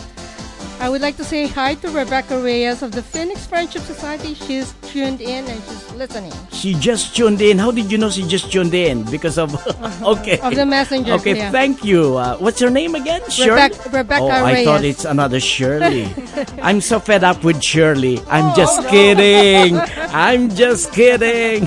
[0.79, 4.35] I would like to say hi to Rebecca Reyes of the Phoenix Friendship Society.
[4.35, 6.33] She's tuned in and she's listening.
[6.55, 7.59] She just tuned in.
[7.59, 9.03] How did you know she just tuned in?
[9.11, 9.51] Because of
[10.15, 11.15] okay Of the messenger.
[11.19, 11.51] Okay, yeah.
[11.51, 12.15] thank you.
[12.17, 13.19] Uh, what's her name again?
[13.29, 13.75] Shirley.
[13.91, 14.65] Rebecca, oh, I Reyes.
[14.65, 16.07] thought it's another Shirley.
[16.63, 18.23] I'm so fed up with Shirley.
[18.31, 18.91] I'm Oh, just no.
[18.95, 19.75] kidding.
[20.15, 21.67] I'm just kidding.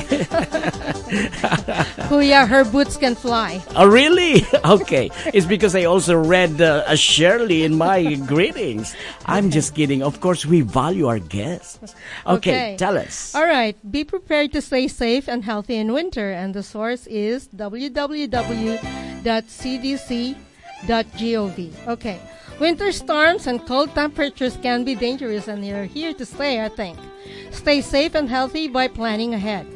[2.08, 3.60] Kuya, her boots can fly.
[3.76, 4.46] oh, really?
[4.64, 5.12] Okay.
[5.36, 8.96] It's because I also read uh, a Shirley in my greetings.
[9.26, 10.00] I'm just kidding.
[10.02, 11.96] Of course, we value our guests.
[12.26, 13.17] Okay, tell us.
[13.36, 13.76] All right.
[13.92, 16.32] Be prepared to stay safe and healthy in winter.
[16.32, 18.38] And the source is www.cdc.gov.
[21.88, 22.20] Okay.
[22.60, 26.98] Winter storms and cold temperatures can be dangerous and they're here to stay, I think.
[27.52, 29.68] Stay safe and healthy by planning ahead.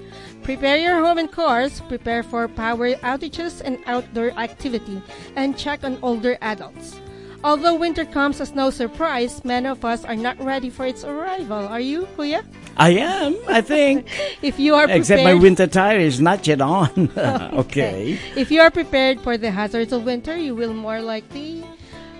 [0.43, 5.01] Prepare your home and cars, prepare for power outages and outdoor activity,
[5.35, 7.00] and check on older adults.
[7.43, 11.67] Although winter comes as no surprise, many of us are not ready for its arrival.
[11.67, 12.45] Are you, Kuya?
[12.77, 14.07] I am, I think.
[14.41, 17.09] If you are prepared, Except my winter tire is not yet on.
[17.17, 18.19] okay.
[18.35, 21.65] If you are prepared for the hazards of winter, you will more likely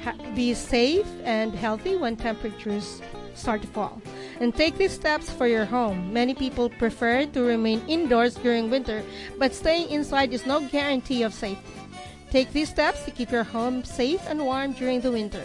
[0.04, 3.02] ha- be safe and healthy when temperatures
[3.36, 4.02] start to fall.
[4.40, 6.12] And take these steps for your home.
[6.14, 9.04] Many people prefer to remain indoors during winter,
[9.38, 11.81] but staying inside is no guarantee of safety.
[12.32, 15.44] Take these steps to keep your home safe and warm during the winter.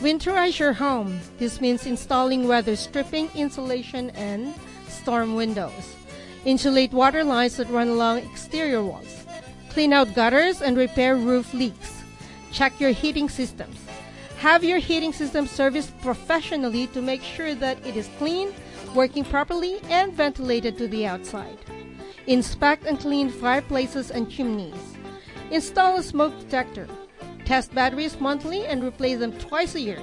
[0.00, 1.20] Winterize your home.
[1.36, 4.54] This means installing weather stripping, insulation, and
[4.88, 5.94] storm windows.
[6.46, 9.26] Insulate water lines that run along exterior walls.
[9.68, 12.02] Clean out gutters and repair roof leaks.
[12.52, 13.76] Check your heating systems.
[14.38, 18.54] Have your heating system serviced professionally to make sure that it is clean,
[18.94, 21.58] working properly, and ventilated to the outside.
[22.26, 24.93] Inspect and clean fireplaces and chimneys.
[25.54, 26.88] Install a smoke detector.
[27.44, 30.00] Test batteries monthly and replace them twice a year.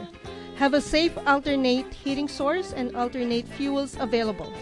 [0.56, 4.54] Have a safe alternate heating source and alternate fuels available.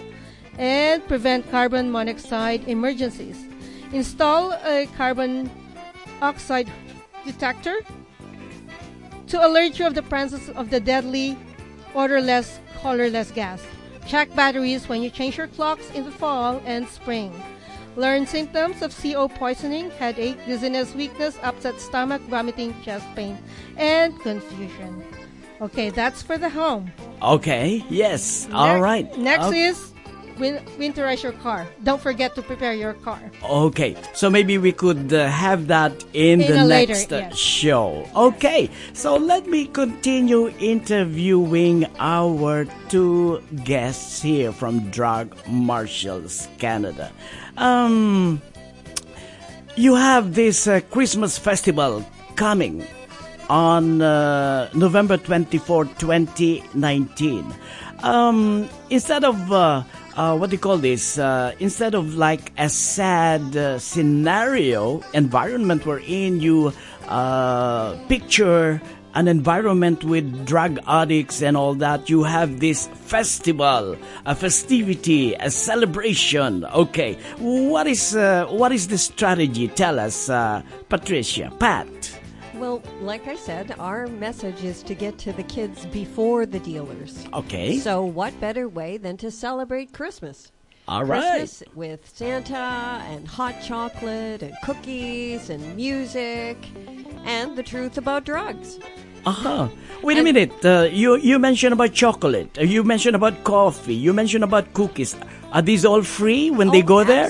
[0.57, 3.45] And prevent carbon monoxide emergencies.
[3.93, 5.51] Install a carbon
[6.23, 6.71] oxide
[7.23, 7.81] detector
[9.27, 11.37] to alert you of the presence of the deadly
[11.93, 13.61] odorless, colorless gas.
[14.07, 17.31] Check batteries when you change your clocks in the fall and spring.
[17.99, 23.37] Learn symptoms of CO poisoning, headache, dizziness, weakness, upset stomach, vomiting, chest pain,
[23.75, 25.03] and confusion.
[25.59, 26.89] Okay, that's for the home.
[27.21, 28.47] Okay, yes.
[28.53, 29.17] All Ne- right.
[29.17, 29.63] Next Okay.
[29.63, 29.91] is
[30.39, 31.67] win- winterize your car.
[31.83, 33.19] Don't forget to prepare your car.
[33.43, 37.17] Okay, so maybe we could uh, have that in, In the a later, next uh,
[37.17, 37.37] yes.
[37.37, 38.07] show.
[38.15, 47.11] Okay, so let me continue interviewing our two guests here from Drug Marshals Canada.
[47.57, 48.41] Um,
[49.75, 52.85] you have this uh, Christmas festival coming
[53.49, 57.53] on uh, November 24, 2019.
[58.03, 59.83] Um, instead of, uh,
[60.19, 61.17] uh, what do you call this?
[61.17, 66.73] Uh, instead of like a sad uh, scenario, environment wherein you
[67.07, 68.81] uh, picture
[69.15, 73.95] an environment with drug addicts and all that, you have this festival,
[74.25, 76.65] a festivity, a celebration.
[76.65, 79.69] Okay, what is uh, what is the strategy?
[79.69, 82.18] Tell us, uh, Patricia, Pat.
[82.59, 87.25] Well, like I said, our message is to get to the kids before the dealers.
[87.33, 87.77] Okay.
[87.77, 90.51] So, what better way than to celebrate Christmas?
[90.87, 91.39] All right.
[91.39, 96.57] Christmas with Santa and hot chocolate and cookies and music
[97.23, 98.79] and the truth about drugs.
[99.25, 99.67] Uh-huh.
[100.01, 100.51] Wait a minute.
[100.65, 102.57] Uh, you you mentioned about chocolate.
[102.57, 103.93] Uh, you mentioned about coffee.
[103.95, 105.15] You mentioned about cookies.
[105.51, 107.29] Are these all free when they Oh, go there?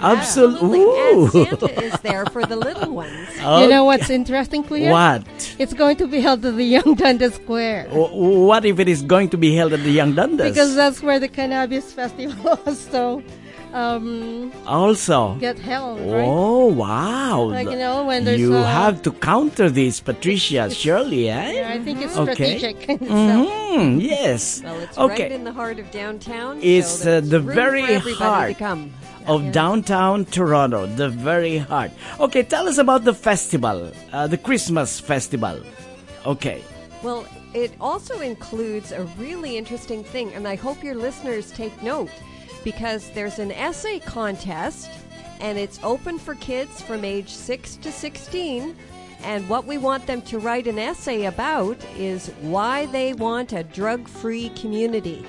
[0.00, 0.80] Absolutely.
[0.80, 1.48] Absolutely.
[1.50, 3.28] And Santa is there for the little ones.
[3.38, 4.90] You know what's interesting, Kuya?
[4.90, 5.54] What?
[5.58, 7.88] It's going to be held at the Yonge Dundas Square.
[7.88, 10.48] W- What if it is going to be held at the Yonge Dundas?
[10.50, 13.22] Because that's where the cannabis festival also
[13.72, 15.34] um, also.
[15.38, 16.24] get held, right?
[16.26, 17.42] Oh wow!
[17.42, 20.70] Like, you know, when there's you a- have to counter this, Patricia.
[20.70, 21.52] Surely, eh?
[21.52, 22.58] Yeah, I think it's Okay.
[22.58, 22.88] strategic.
[22.88, 24.62] in Mhm, Yes.
[24.64, 25.22] Well, it's okay.
[25.24, 26.58] right in the heart of downtown.
[26.62, 28.94] It's so uh, the room very for everybody heart to come.
[29.26, 31.90] Of downtown Toronto, the very heart.
[32.20, 35.60] Okay, tell us about the festival, uh, the Christmas festival.
[36.24, 36.62] Okay.
[37.02, 42.10] Well, it also includes a really interesting thing, and I hope your listeners take note
[42.64, 44.90] because there's an essay contest,
[45.40, 48.76] and it's open for kids from age 6 to 16.
[49.22, 53.64] And what we want them to write an essay about is why they want a
[53.64, 55.24] drug free community.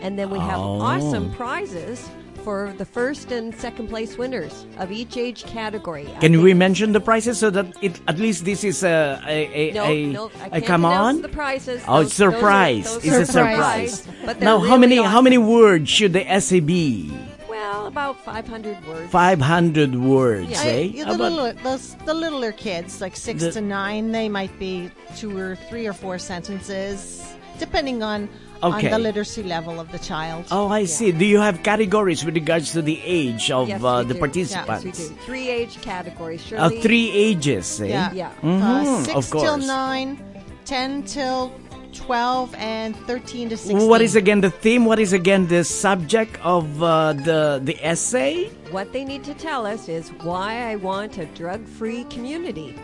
[0.00, 0.80] And then we have Oh.
[0.80, 2.08] awesome prizes
[2.44, 6.06] for the first and second place winners of each age category.
[6.16, 9.70] I Can we mention the prices so that it at least this is a a
[9.70, 11.22] a, No, a, no, I a can't come on?
[11.22, 11.82] the prizes.
[11.86, 12.84] Oh, Those- surprise!
[12.84, 13.92] those are- it's those a surprise.
[14.02, 17.10] surprise, but they're now, how really many how many words should the essay be?
[17.48, 19.10] Well, about 500 words.
[19.12, 20.62] Five hundred words, Yeah.
[20.64, 20.80] eh?
[20.82, 24.56] Yeah, the, About- littler, those, the littler kids, like six The- to nine, they might
[24.58, 27.22] be two or three or four sentences,
[27.58, 28.28] depending on
[28.62, 28.86] Okay.
[28.86, 30.44] on the literacy level of the child.
[30.50, 31.10] Oh, I see.
[31.12, 34.20] Do you have categories with regards to the age of Yes, uh, we the do.
[34.20, 34.84] participants?
[34.84, 35.20] Yes, we do.
[35.26, 36.42] Three age categories.
[36.52, 37.86] Uh, three ages, eh?
[37.86, 38.12] Yeah.
[38.12, 38.30] Yeah.
[38.42, 39.42] Mhm, Uh, six of course.
[39.44, 40.18] till nine,
[40.64, 41.50] ten till
[41.92, 43.88] twelve, and thirteen to sixteen.
[43.88, 44.84] What is again the theme?
[44.86, 48.48] What is again the subject of uh, the the essay?
[48.70, 52.74] What they need to tell us is why I want a drug free community.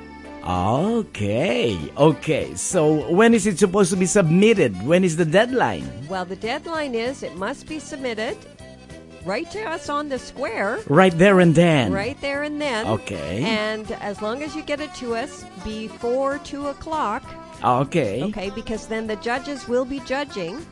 [0.44, 2.54] Okay, okay.
[2.54, 4.74] So when is it supposed to be submitted?
[4.86, 5.88] When is the deadline?
[6.08, 8.36] Well, the deadline is it must be submitted
[9.24, 10.78] right to us on the square.
[10.88, 11.92] Right there and then.
[11.92, 12.86] Right there and then.
[12.86, 13.42] Okay.
[13.42, 17.22] And as long as you get it to us before 2 o'clock,
[17.64, 18.22] Okay.
[18.24, 20.64] Okay, because then the judges will be judging,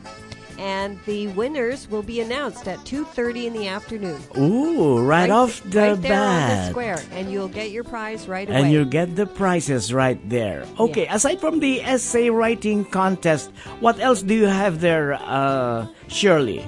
[0.57, 4.21] and the winners will be announced at two thirty in the afternoon.
[4.37, 8.47] Ooh, right, off the right there on the square, and you'll get your prize right
[8.49, 8.61] away.
[8.61, 10.65] And you get the prizes right there.
[10.79, 16.65] Okay, aside from the essay writing contest, what else do you have there, uh, Shirley,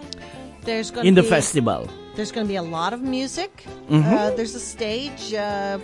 [0.63, 1.89] There's going in the be, festival?
[2.15, 3.65] There's going to be a lot of music.
[3.89, 4.03] Mhm.
[4.05, 5.33] Uh, there's a stage.
[5.33, 5.79] Uh,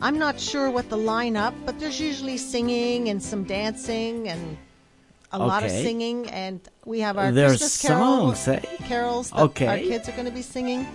[0.00, 4.56] I'm not sure what the lineup, but there's usually singing and some dancing and
[5.30, 6.28] a lot of singing.
[6.30, 8.60] And we have our There's Christmas carol, songs, eh?
[8.86, 9.66] carols that Okay.
[9.66, 10.86] our kids are going to be singing.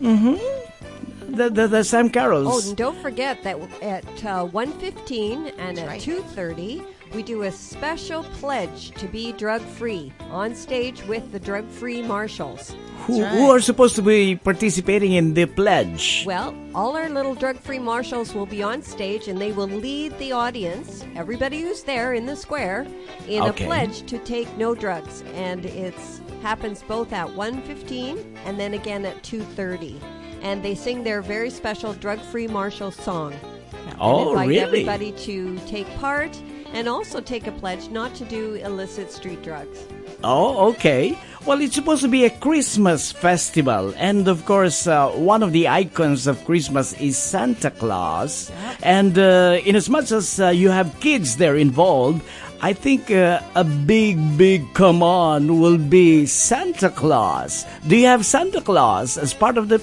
[0.00, 1.34] Mm-hmm.
[1.34, 2.64] The, the, the Sam carols.
[2.64, 8.22] Oh, and don't forget that at uh, 1.15 and at 2.30, we do a special
[8.24, 12.74] pledge to be drug-free on stage with the drug-free marshals.
[13.06, 16.24] who, who are supposed to be participating in the pledge?
[16.26, 20.32] Well, all our little drug-free marshals will be on stage and they will lead the
[20.32, 22.86] audience, everybody who's there in the square,
[23.26, 23.64] in Okay.
[23.64, 25.22] a pledge to take no drugs.
[25.34, 25.94] And it
[26.42, 30.00] happens both at 1.15 and then again at 2.30.
[30.42, 33.34] And they sing their very special drug-free marshal song.
[34.00, 34.60] Oh, and invite really?
[34.60, 36.40] everybody to take part
[36.72, 39.86] and also take a pledge not to do illicit street drugs.
[40.24, 41.16] Oh, okay.
[41.46, 43.94] Well, it's supposed to be a Christmas festival.
[43.96, 48.50] And of course, uh, one of the icons of Christmas is Santa Claus.
[48.82, 52.22] And uh, in as much as uh, you have kids there involved,
[52.60, 57.64] I think uh, a big, big come on will be Santa Claus.
[57.86, 59.80] Do you have Santa Claus as part of the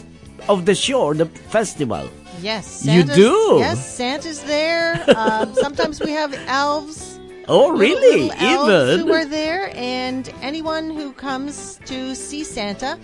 [0.50, 2.10] of the show, the festival?
[2.42, 3.56] Yes, You do?
[3.60, 5.04] Yes, Santa's there.
[5.18, 7.20] um, sometimes we have elves.
[7.48, 8.30] Oh, really?
[8.30, 9.08] little elves Even?
[9.08, 12.98] who are there, and anyone who comes to see Santa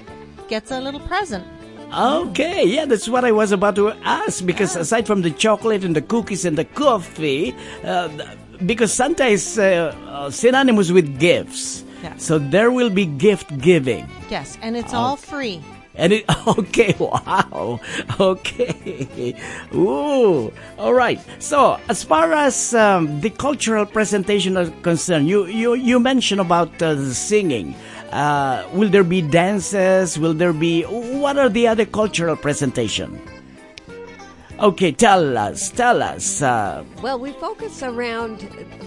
[0.47, 1.45] gets a little present.
[1.93, 4.45] Okay, yeah, that's what I was about to ask.
[4.45, 7.53] Because aside from the chocolate and the cookies and the coffee,
[7.83, 8.09] uh,
[8.65, 12.15] because Santa is uh, uh, synonymous with gifts, Yeah.
[12.17, 14.07] so there will be gift giving.
[14.29, 15.61] Yes, and it's all free.
[15.95, 17.79] And it okay, wow,
[18.19, 19.35] okay,
[19.75, 21.19] ooh, all right.
[21.39, 26.69] So as far as um, the cultural presentation is concerned, you you you mentioned about
[26.81, 27.75] uh, the singing.
[28.11, 30.17] Uh, will there be dances?
[30.19, 33.19] Will there be what are the other cultural presentation?
[34.61, 36.39] Okay, tell us, tell us.
[36.43, 38.41] Uh, Well, we focus around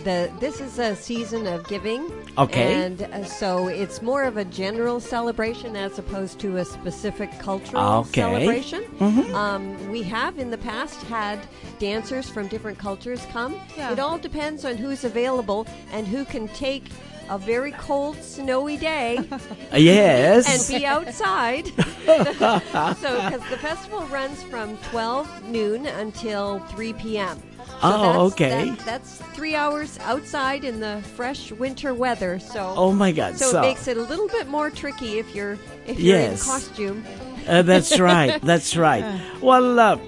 [0.05, 0.31] the.
[0.39, 2.12] This is a season of giving.
[2.39, 2.75] Okay.
[2.85, 7.83] And uh, so it's more of a general celebration as opposed to a specific cultural
[8.07, 8.20] Okay.
[8.20, 8.85] celebration.
[9.01, 9.35] Mhm.
[9.35, 11.41] Um, we have in the past had
[11.81, 13.57] dancers from different cultures come.
[13.77, 13.91] Yeah.
[13.93, 16.85] It all depends on who's available and who can take
[17.29, 19.18] a very cold, snowy day
[19.72, 20.47] yes.
[20.70, 21.66] and be outside.
[21.66, 27.39] so, because the festival runs from 12 noon until 3 p.m.
[27.66, 28.70] So Oh, that's, okay.
[28.70, 32.39] that- that's three hours outside in the fresh winter weather.
[32.39, 35.35] So, Oh my God, So, so- it makes it a little bit more tricky if
[35.35, 36.41] you're if you're Yes.
[36.43, 37.05] in costume.
[37.47, 38.41] Uh, that's right.
[38.43, 39.05] That's right.
[39.43, 39.99] Well, uh,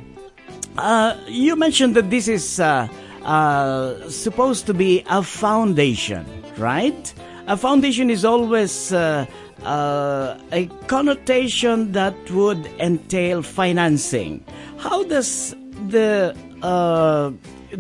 [0.79, 2.89] uh, you mentioned that this is uh,
[3.23, 6.25] uh, supposed to be a foundation,
[6.59, 7.15] right?
[7.47, 9.27] A foundation is always uh,
[9.63, 14.45] uh, a connotation that would entail financing.
[14.79, 15.55] How does
[15.89, 17.31] the uh,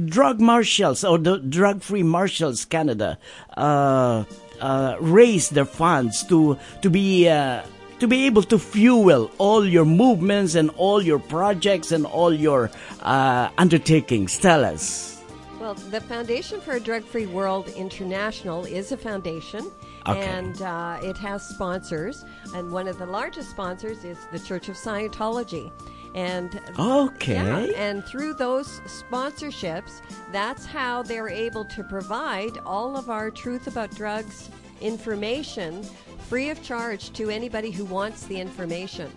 [0.04, 3.18] drug marshals or the drug free marshals Canada
[3.56, 4.24] uh,
[4.60, 7.62] uh, raise their funds to to be uh,
[7.98, 12.70] to be able to fuel all your movements and all your projects and all your
[13.02, 14.38] undertakings.
[14.38, 15.15] Tell us.
[15.60, 19.70] Well, the Foundation for a Drug Free World International is a foundation.
[20.06, 20.20] Okay.
[20.20, 22.24] And uh, it has sponsors.
[22.54, 25.72] And one of the largest sponsors is the Church of Scientology.
[26.14, 27.34] And Okay.
[27.34, 30.00] yeah, and through those sponsorships,
[30.32, 34.50] that's how they're able to provide all of our Truth About Drugs
[34.80, 35.82] information
[36.28, 39.10] free of charge to anybody who wants the information.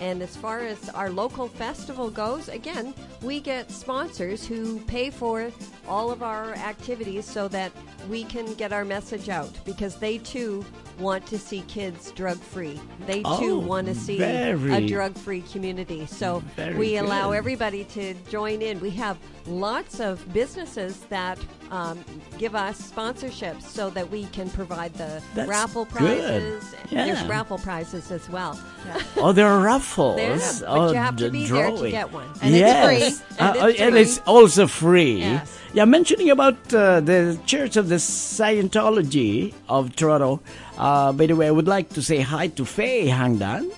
[0.00, 5.50] And as far as our local festival goes, again, we get sponsors who pay for
[5.88, 7.72] all of our activities so that
[8.08, 10.64] we can get our message out because they too
[11.00, 12.80] want to see kids drug free.
[13.06, 16.06] They too Oh, want to see very- a drug free community.
[16.06, 16.42] So
[16.76, 18.80] we allow everybody to join in.
[18.80, 19.16] We have
[19.48, 21.38] lots of businesses that
[21.70, 22.02] um,
[22.38, 25.94] give us sponsorships so that we can provide the That's raffle good.
[25.96, 26.74] prizes.
[26.90, 28.58] There's raffle prizes as well.
[29.16, 30.16] Oh, there are raffles.
[30.16, 32.24] There's- but oh, you have to the be there to get one.
[32.40, 32.86] And it's yes.
[32.86, 33.36] free.
[33.38, 35.18] Uh, And uh, it's and it's also free.
[35.18, 35.58] Yes.
[35.74, 40.40] Yeah, mentioning about uh, the Church of the Scientology of Toronto.
[40.78, 43.70] Uh, by the way, I would like to say hi to Faye Hangdan.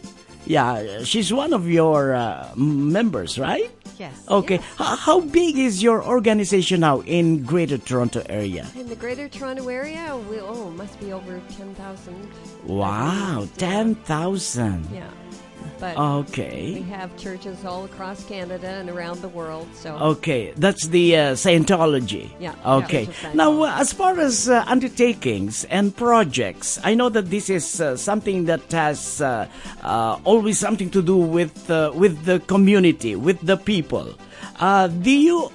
[0.51, 3.71] Yeah, she's one of your uh, members, right?
[3.99, 4.27] Yes.
[4.27, 4.57] Okay.
[4.57, 8.67] H- how big is your organization now in Greater Toronto area?
[8.75, 12.19] In the Greater Toronto area, we oh, must be over ten thousand.
[12.65, 14.89] Wow, ten thousand.
[14.91, 15.07] Yeah,
[15.81, 16.75] but Okay.
[16.75, 19.67] we have churches all across Canada and around the world.
[19.75, 22.31] So Okay, that's the uh, Scientology.
[22.39, 23.05] Yeah, Okay.
[23.05, 27.81] Of Now, uh, as far as uh, undertakings and projects, I know that this is
[27.81, 29.49] uh, something that has uh,
[29.83, 34.15] uh, always something to do with uh, with the community, with the people.
[34.61, 35.51] Uh, do you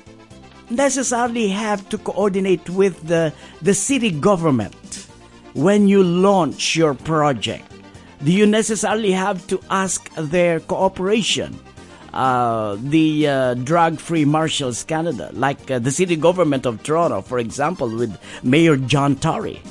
[0.70, 5.08] necessarily have to coordinate with the the city government
[5.54, 7.70] when you launch your project?
[8.24, 11.60] Do you necessarily have to ask their cooperation?
[12.14, 17.40] Uh, the uh, Drug Free Marshals Canada, like uh, the city government of Toronto, for
[17.40, 19.62] example, with Mayor John Tory.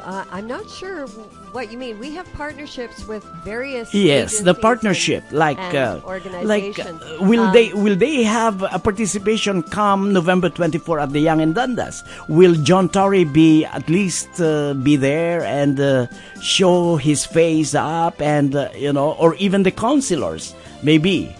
[0.00, 1.08] uh, I'm not sure
[1.52, 1.98] what you mean.
[1.98, 6.00] We have partnerships with various Yes, the partnership, like uh,
[6.42, 11.20] like uh, will Um, they will they have a participation come November 24 at the
[11.20, 12.02] Yonge and Dundas?
[12.28, 16.06] Will John Tory be at least uh, be there and uh,
[16.40, 21.34] show his face up and uh, you know, or even the councillors maybe?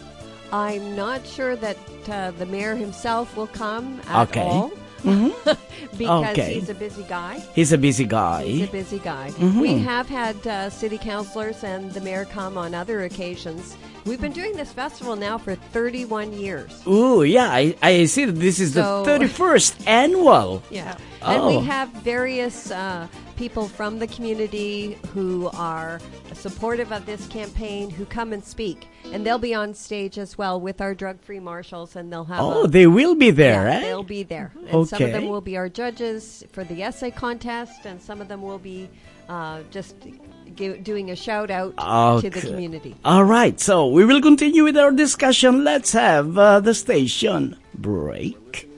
[0.52, 4.44] I'm not sure that uh, the mayor himself will come at Okay.
[4.44, 4.70] all.
[5.04, 5.32] Mhm.
[5.98, 6.54] because Okay.
[6.54, 7.42] he's a busy guy.
[7.54, 8.44] He's a busy guy.
[8.44, 9.30] He's a busy guy.
[9.36, 9.60] Mhm.
[9.60, 13.76] We have had uh, city councilors and the mayor come on other occasions.
[14.04, 16.82] We've been doing this festival now for 31 years.
[16.88, 20.62] Ooh, yeah, I, I see that this is So- the 31st annual.
[20.70, 20.96] Yeah.
[21.22, 21.60] And we Oh.
[21.60, 26.00] have various uh, people from the community who are
[26.32, 28.88] supportive of this campaign who come and speak.
[29.12, 32.40] And they'll be on stage as well with our drug free marshals, and they'll have.
[32.40, 33.80] Oh, a- they will be there, Yeah, eh?
[33.80, 34.52] They'll be there.
[34.68, 38.28] And some of them will be our judges for the essay contest, and some of
[38.28, 38.88] them will be
[39.28, 39.94] uh, just
[40.54, 41.76] doing a shout out
[42.22, 42.94] to the community.
[43.04, 45.64] All right, so we will continue with our discussion.
[45.64, 48.68] Let's have uh, the station break.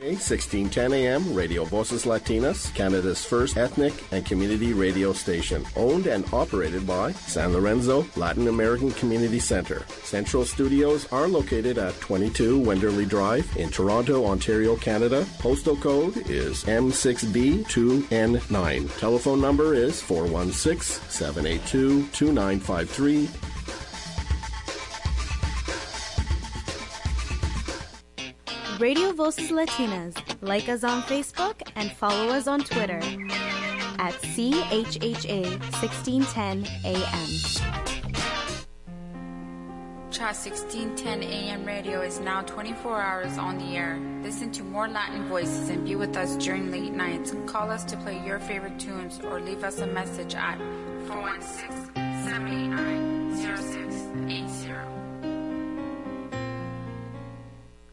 [0.00, 6.24] CHHA 1610 AM, Radio Voces Latinas, Canada's first ethnic and community radio station, owned and
[6.32, 9.84] operated by San Lorenzo Latin American Community Center.
[10.02, 15.26] Central studios are located at 22 Wenderly Drive in Toronto, Ontario, Canada.
[15.38, 18.98] Postal code is M6B2N9.
[18.98, 23.49] Telephone number is 416 782 2953.
[28.80, 30.16] Radio Voces Latinas.
[30.40, 33.00] Like us on Facebook and follow us on Twitter
[33.98, 37.28] at CHHA 1610 AM.
[40.10, 44.00] Chat 1610 AM radio is now 24 hours on the air.
[44.22, 47.34] Listen to more Latin voices and be with us during late nights.
[47.44, 50.56] Call us to play your favorite tunes or leave us a message at
[51.06, 54.89] 416 789 0680.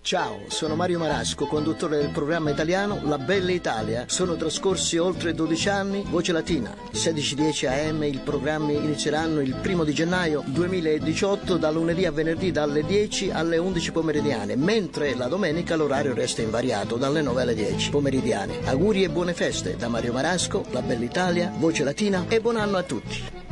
[0.08, 4.06] Ciao, sono Mario Marasco, conduttore del programma italiano La Bella Italia.
[4.08, 6.74] Sono trascorsi oltre 12 anni, Voce Latina.
[6.94, 12.86] 16.10 AM, i programmi inizieranno il primo di gennaio 2018 da lunedì a venerdì dalle
[12.86, 18.60] 10 alle 11 pomeridiane, mentre la domenica l'orario resta invariato dalle 9 alle 10 pomeridiane.
[18.64, 22.78] Auguri e buone feste da Mario Marasco, La Bella Italia, Voce Latina e buon anno
[22.78, 23.47] a tutti.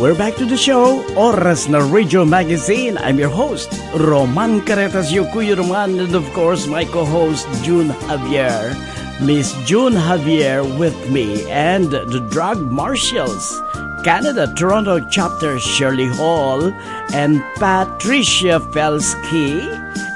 [0.00, 2.98] We're back to the show, Oras na Radio Magazine.
[2.98, 8.74] I'm your host, Roman Caretas Yokuyo Roman, and of course, my co-host, June Javier.
[9.22, 13.62] Miss June Javier with me, and the Drug Marshals,
[14.02, 16.74] Canada, Toronto chapter, Shirley Hall,
[17.14, 19.62] and Patricia Felsky.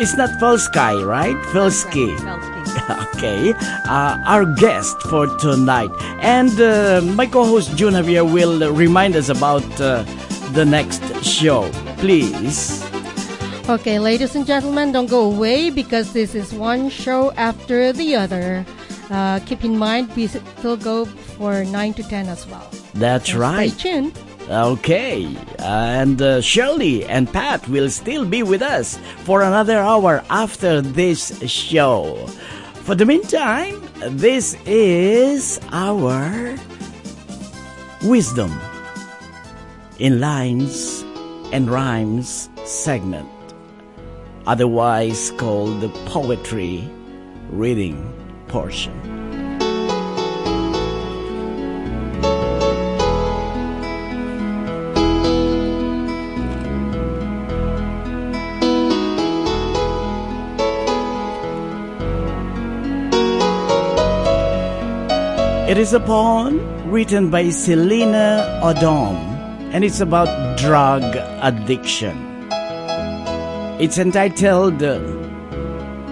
[0.02, 1.36] It's not Felsky, right?
[1.54, 2.18] Felsky.
[3.18, 3.52] Okay,
[3.90, 5.90] uh, our guest for tonight.
[6.20, 10.04] And uh, my co host June Javier will remind us about uh,
[10.52, 11.68] the next show.
[11.98, 12.84] Please.
[13.68, 18.64] Okay, ladies and gentlemen, don't go away because this is one show after the other.
[19.10, 22.70] Uh, keep in mind, we still go for 9 to 10 as well.
[22.94, 23.70] That's So right.
[23.70, 24.18] Stay tuned.
[24.48, 30.80] Okay, and uh, Shirley and Pat will still be with us for another hour after
[30.80, 32.26] this show.
[32.88, 33.82] For the meantime,
[34.16, 36.56] this is our
[38.02, 38.58] Wisdom
[39.98, 41.04] in Lines
[41.52, 43.28] and Rhymes segment,
[44.46, 46.88] otherwise called the Poetry
[47.50, 48.10] Reading
[48.48, 49.07] portion.
[65.78, 69.14] It is a poem written by Selena Odom,
[69.72, 71.04] and it's about drug
[71.40, 72.18] addiction.
[73.78, 74.80] It's entitled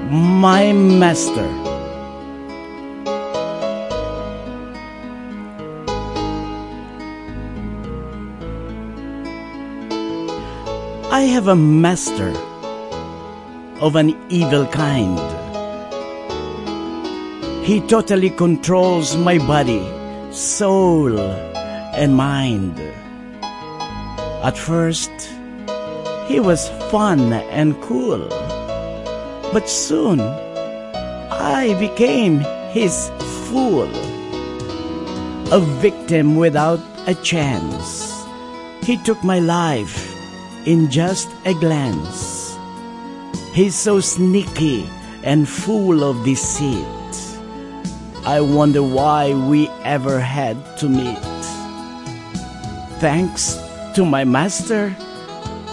[0.08, 1.48] My Master.
[11.10, 12.30] I have a master
[13.80, 15.35] of an evil kind.
[17.66, 19.82] He totally controls my body,
[20.30, 22.78] soul, and mind.
[24.46, 25.10] At first,
[26.28, 28.28] he was fun and cool.
[29.52, 32.38] But soon, I became
[32.70, 33.10] his
[33.50, 33.90] fool.
[35.50, 38.14] A victim without a chance.
[38.84, 40.14] He took my life
[40.68, 42.56] in just a glance.
[43.52, 44.88] He's so sneaky
[45.24, 46.86] and full of deceit.
[48.26, 51.16] I wonder why we ever had to meet.
[52.98, 53.54] Thanks
[53.94, 54.96] to my master,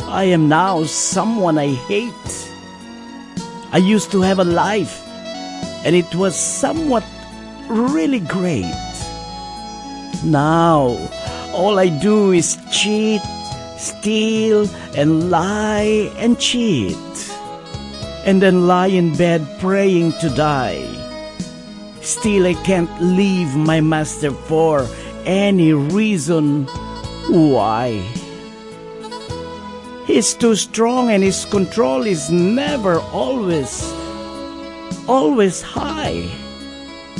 [0.05, 2.33] I am now someone I hate.
[3.71, 5.01] I used to have a life,
[5.83, 7.03] and it was somewhat
[7.69, 8.69] really great.
[10.23, 10.93] Now,
[11.57, 13.23] all I do is cheat,
[13.79, 17.33] steal, and lie and cheat,
[18.27, 21.02] and then lie in bed praying to die.
[22.03, 24.85] Still, I can't leave my master for
[25.25, 26.65] any reason
[27.29, 28.03] why.
[30.05, 33.89] He's too strong and his control is never always,
[35.07, 36.29] always high.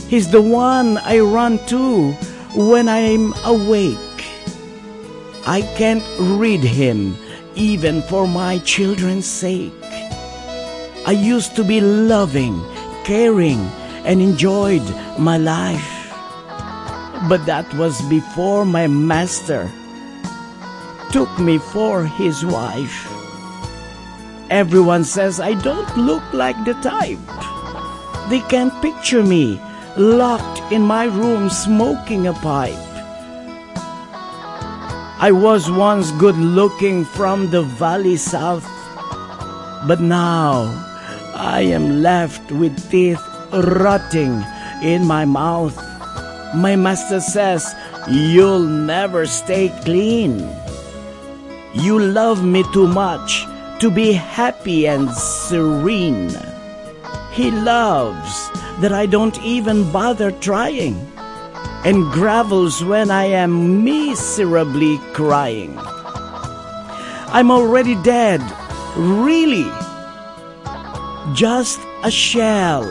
[0.10, 2.12] He's the one I run to
[2.54, 3.98] when I'm awake.
[5.48, 7.16] I can't read him
[7.56, 9.72] even for my children's sake.
[11.06, 12.62] I used to be loving,
[13.06, 13.66] caring,
[14.06, 14.84] and enjoyed
[15.18, 16.12] my life.
[17.30, 19.72] But that was before my master
[21.12, 23.08] took me for his wife.
[24.50, 27.20] Everyone says I don't look like the type.
[28.30, 29.62] They can't picture me
[29.96, 32.74] locked in my room smoking a pipe.
[35.20, 38.66] I was once good looking from the valley south,
[39.88, 40.68] but now
[41.36, 44.44] I am left with teeth rotting
[44.82, 45.78] in my mouth.
[46.56, 47.74] My master says
[48.10, 50.50] you'll never stay clean.
[51.74, 53.46] You love me too much
[53.80, 56.32] to be happy and serene.
[57.32, 58.50] He loves
[58.82, 60.96] that I don't even bother trying
[61.86, 65.78] and gravels when I am miserably crying.
[67.34, 68.42] I'm already dead,
[68.96, 69.70] really.
[71.34, 72.86] Just a shell.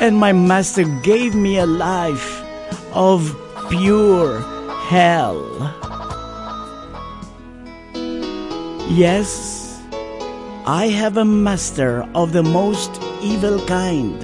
[0.00, 2.42] And my master gave me a life
[2.92, 3.36] of
[3.68, 4.40] pure
[4.88, 5.44] hell.
[8.88, 9.82] Yes,
[10.66, 12.90] I have a master of the most
[13.22, 14.22] evil kind.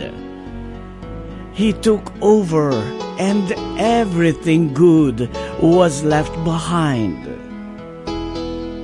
[1.54, 2.70] He took over
[3.18, 5.28] and everything good
[5.60, 7.24] was left behind.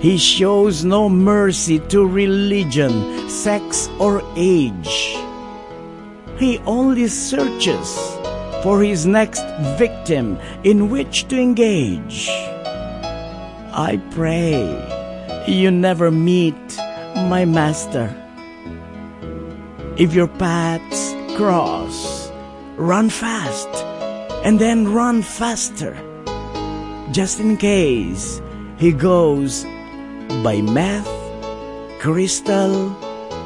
[0.00, 5.19] He shows no mercy to religion, sex, or age.
[6.40, 8.16] He only searches
[8.62, 9.44] for his next
[9.76, 12.30] victim in which to engage.
[13.76, 14.64] I pray
[15.46, 16.56] you never meet
[17.28, 18.08] my master.
[19.98, 22.32] If your paths cross,
[22.76, 23.68] run fast
[24.42, 25.92] and then run faster.
[27.12, 28.40] Just in case
[28.78, 29.64] he goes
[30.42, 31.12] by meth,
[32.00, 32.96] crystal,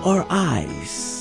[0.06, 1.13] or ice.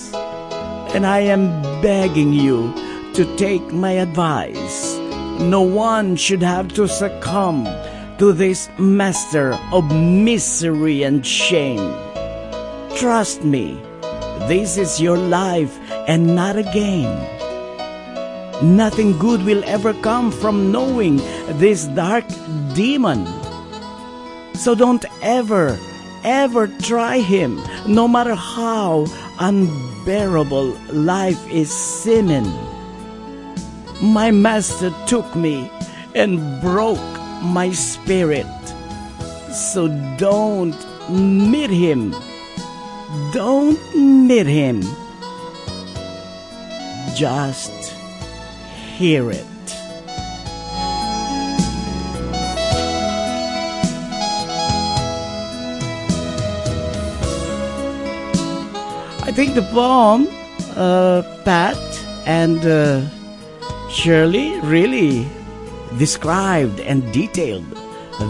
[0.94, 2.74] And I am begging you
[3.14, 4.96] to take my advice.
[5.39, 7.66] No one should have to succumb
[8.20, 11.94] to this master of misery and shame.
[12.96, 13.82] Trust me,
[14.48, 17.18] this is your life and not a game.
[18.62, 21.18] Nothing good will ever come from knowing
[21.58, 22.26] this dark
[22.76, 23.26] demon.
[24.54, 25.78] So don't ever,
[26.24, 29.08] ever try him, no matter how
[29.40, 32.46] unbearable life is seeming.
[34.02, 35.70] My master took me
[36.16, 37.00] and broke
[37.42, 38.48] my spirit.
[39.52, 40.76] So don't
[41.10, 42.16] meet him.
[43.32, 44.82] Don't meet him.
[47.16, 47.94] Just
[48.98, 49.53] hear it.
[59.34, 60.28] Think the poem,
[60.76, 61.78] uh, Pat
[62.26, 63.02] and uh,
[63.90, 65.28] Shirley really
[65.98, 67.66] described and detailed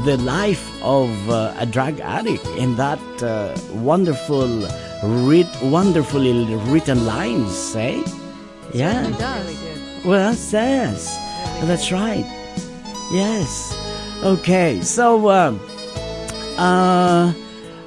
[0.06, 4.48] the life of uh, a drug addict in that uh, wonderful,
[5.04, 8.02] writ- wonderfully written lines, eh?
[8.74, 9.04] Yeah.
[10.06, 11.16] Well, yes,
[11.68, 12.26] that's right.
[13.12, 13.76] Yes.
[14.24, 14.82] Okay.
[14.82, 15.58] So, uh,
[16.58, 17.34] uh,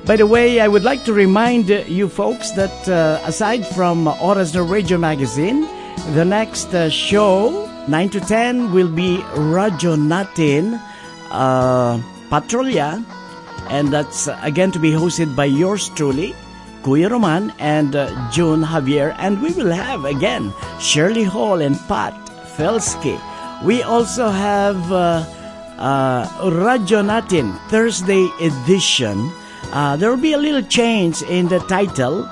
[0.06, 4.54] by the way, I would like to remind you folks that uh, aside from Oras
[4.54, 5.66] na Radio Magazine,
[6.14, 10.78] the next uh, show, 9 to 10, will be Radyo Natin
[11.30, 11.98] uh.
[13.68, 16.36] And that's uh, again to be hosted by yours truly,
[16.82, 19.14] Kuya Roman and uh, June Javier.
[19.18, 22.14] And we will have again Shirley Hall and Pat
[22.54, 23.18] Felsky.
[23.64, 25.24] We also have uh,
[25.78, 29.32] uh, Radyo Natin Thursday edition.
[29.72, 32.28] Uh, there will be a little change in the title.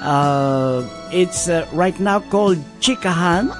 [0.00, 3.50] Uh, it's uh, right now called Chikahan.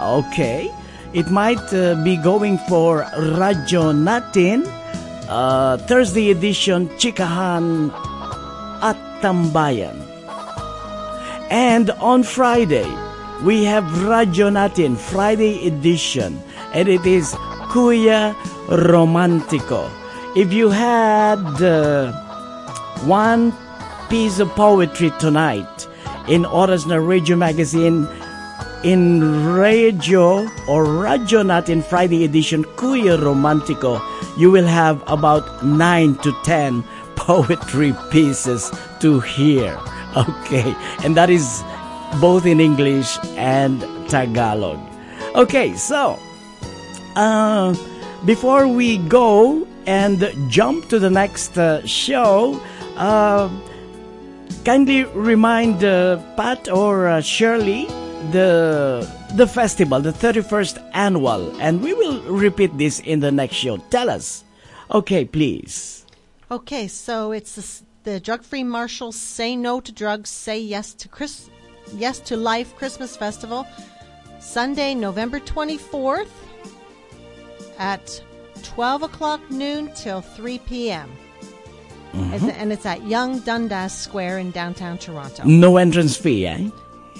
[0.00, 0.70] Okay.
[1.12, 4.68] It might uh, be going for Radyo Natin
[5.28, 7.92] uh, Thursday edition Chikahan
[8.82, 9.96] at Tambayan.
[11.50, 12.88] And on Friday,
[13.42, 16.40] we have Radyo Natin Friday edition.
[16.72, 17.32] And it is
[17.72, 18.34] Kuya
[18.68, 19.88] Romantico.
[20.36, 21.40] If you had
[23.06, 23.52] one
[24.08, 25.86] piece of poetry tonight
[26.28, 28.08] in Oras na Radio Magazine,
[28.84, 29.20] in
[29.54, 34.00] radio or Radyo Natin Friday edition Kuya Romantico,
[34.36, 36.82] you will have about 9 to 10
[37.16, 38.70] poetry pieces
[39.00, 39.78] to hear.
[40.16, 40.74] Okay,
[41.04, 41.62] and that is
[42.18, 44.80] both in English and Tagalog.
[45.36, 46.18] Okay, so
[47.14, 47.74] uh,
[48.24, 52.58] before we go and jump to the next uh, show,
[52.98, 53.48] uh,
[54.64, 57.86] kindly remind uh, Pat or uh, Shirley
[58.32, 63.76] the the festival, the 31st annual, and we will repeat this in the next show.
[63.90, 64.44] Tell us.
[64.90, 66.06] Okay, please.
[66.50, 71.50] Okay, so it's the, the drug-free Marshall Say No to Drugs, Say Yes to Chris,
[71.94, 73.66] Yes to Life Christmas Festival,
[74.40, 76.30] Sunday, November 24th
[77.78, 78.22] at
[78.62, 81.10] 12 o'clock noon till 3 p.m.
[82.14, 82.32] Mhm.
[82.32, 85.42] And- And it's at Yonge Dundas Square in downtown Toronto.
[85.44, 86.70] No entrance fee, eh?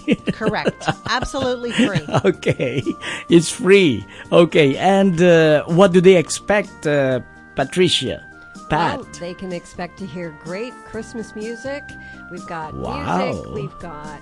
[0.32, 0.89] Correct.
[1.11, 2.01] Absolutely free.
[2.24, 2.82] okay,
[3.28, 4.05] it's free.
[4.32, 7.20] Okay, and uh, what do they expect, uh,
[7.55, 8.24] Patricia?
[8.70, 8.99] Pat?
[9.01, 11.82] Well, they can expect to hear great Christmas music.
[12.30, 13.24] We've got Wow.
[13.32, 14.20] music, we've got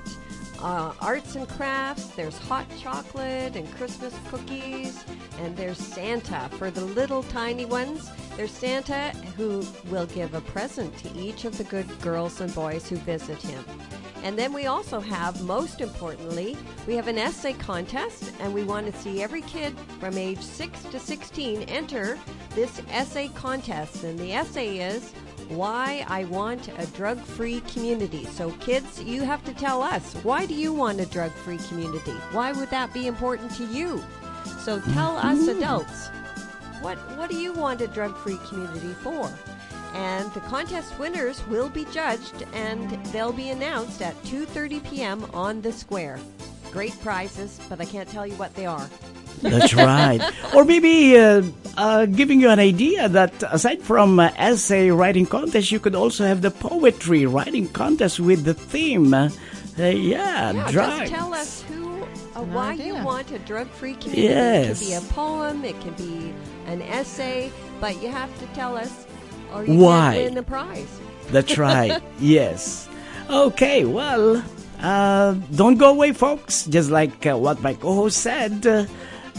[0.60, 5.04] uh, arts and crafts, there's hot chocolate and Christmas cookies,
[5.40, 8.10] and there's Santa for the little tiny ones.
[8.36, 12.88] There's Santa who will give a present to each of the good girls and boys
[12.88, 13.64] who visit him.
[14.22, 18.92] And then we also have, most importantly, we have an essay contest, and we want
[18.92, 22.18] to see every kid from age 6 to 16 enter
[22.54, 24.04] this essay contest.
[24.04, 25.12] And the essay is
[25.48, 28.24] why I want a drug free community.
[28.26, 32.16] So, kids, you have to tell us why do you want a drug free community?
[32.32, 34.02] Why would that be important to you?
[34.60, 35.58] So, tell us mm-hmm.
[35.58, 36.08] adults
[36.80, 39.30] what, what do you want a drug free community for?
[39.96, 45.24] and the contest winners will be judged and they'll be announced at 2:30 p.m.
[45.32, 46.18] on the square.
[46.70, 48.90] Great prizes, but I can't tell you what they are.
[49.42, 50.20] That's right.
[50.54, 51.42] or maybe uh,
[51.76, 56.24] uh, giving you an idea that aside from uh, essay writing contest, you could also
[56.24, 59.12] have the poetry writing contest with the theme.
[59.14, 59.28] Uh,
[59.78, 61.00] yeah, Yeah, drug.
[61.00, 62.02] just tell us who,
[62.34, 64.26] uh, why you want a drug-free community.
[64.26, 64.80] It Yes.
[64.80, 66.32] can be a poem, it can be
[66.66, 69.06] an essay, but you have to tell us,
[69.54, 70.14] or you Why?
[70.16, 70.88] can't win a prize.
[71.30, 72.00] That's right.
[72.20, 72.88] yes.
[73.28, 74.42] Okay, well,
[74.80, 76.64] uh, don't go away, folks.
[76.66, 78.86] Just like uh, what my co host said, uh,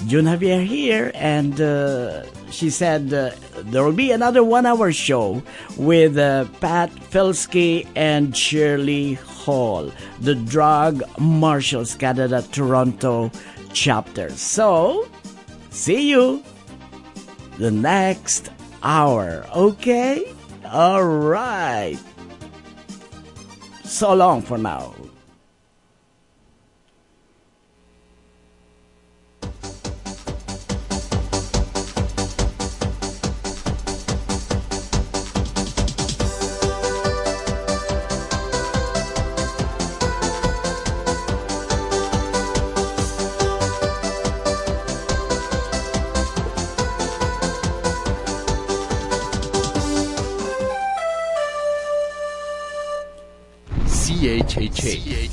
[0.06, 3.32] June Javier here, and uh, she said uh,
[3.64, 5.42] there will be another one hour show
[5.76, 9.92] with uh, Pat Felsky and Shirley Hall,
[10.22, 13.32] the Drug Marshals Canada Toronto
[13.74, 14.30] chapter.
[14.30, 15.08] So,
[15.72, 16.44] see you
[17.58, 18.50] the next
[18.84, 20.34] hour, okay?
[20.66, 21.98] All right.
[23.84, 24.94] So long for now.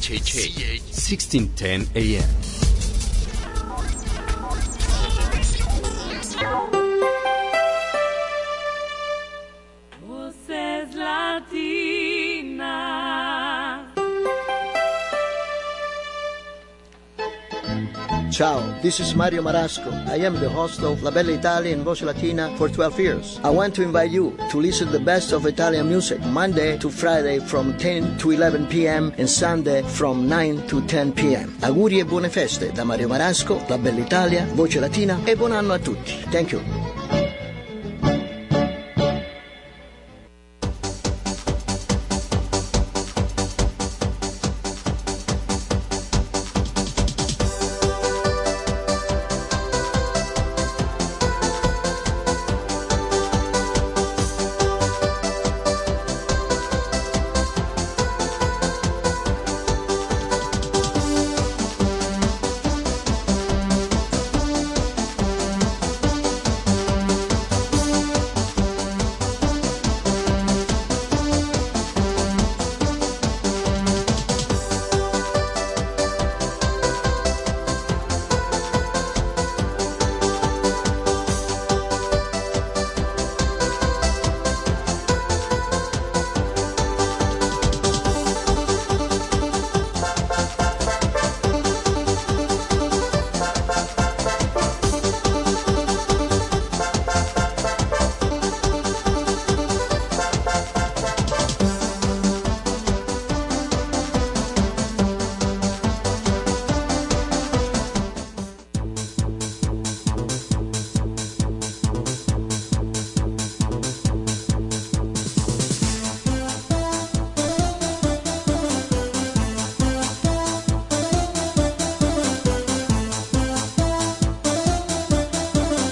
[0.05, 0.81] CHHA.
[0.93, 2.64] 1610 AM.
[18.35, 19.93] Ciao, this is Mario Marasco.
[20.09, 23.41] I am the host of La Bella Italia in Voce Latina for 12 years.
[23.45, 26.91] I want to invite you to listen to the best of Italian music Monday to
[26.91, 29.14] Friday from 10 to 11 p.m.
[29.18, 31.55] and Sunday from 9 to 10 p.m.
[31.61, 35.72] Auguri e buone feste da Mario Marasco, La Bella Italia, Voce Latina e buon anno
[35.72, 36.14] a tutti.
[36.30, 36.84] Thank you.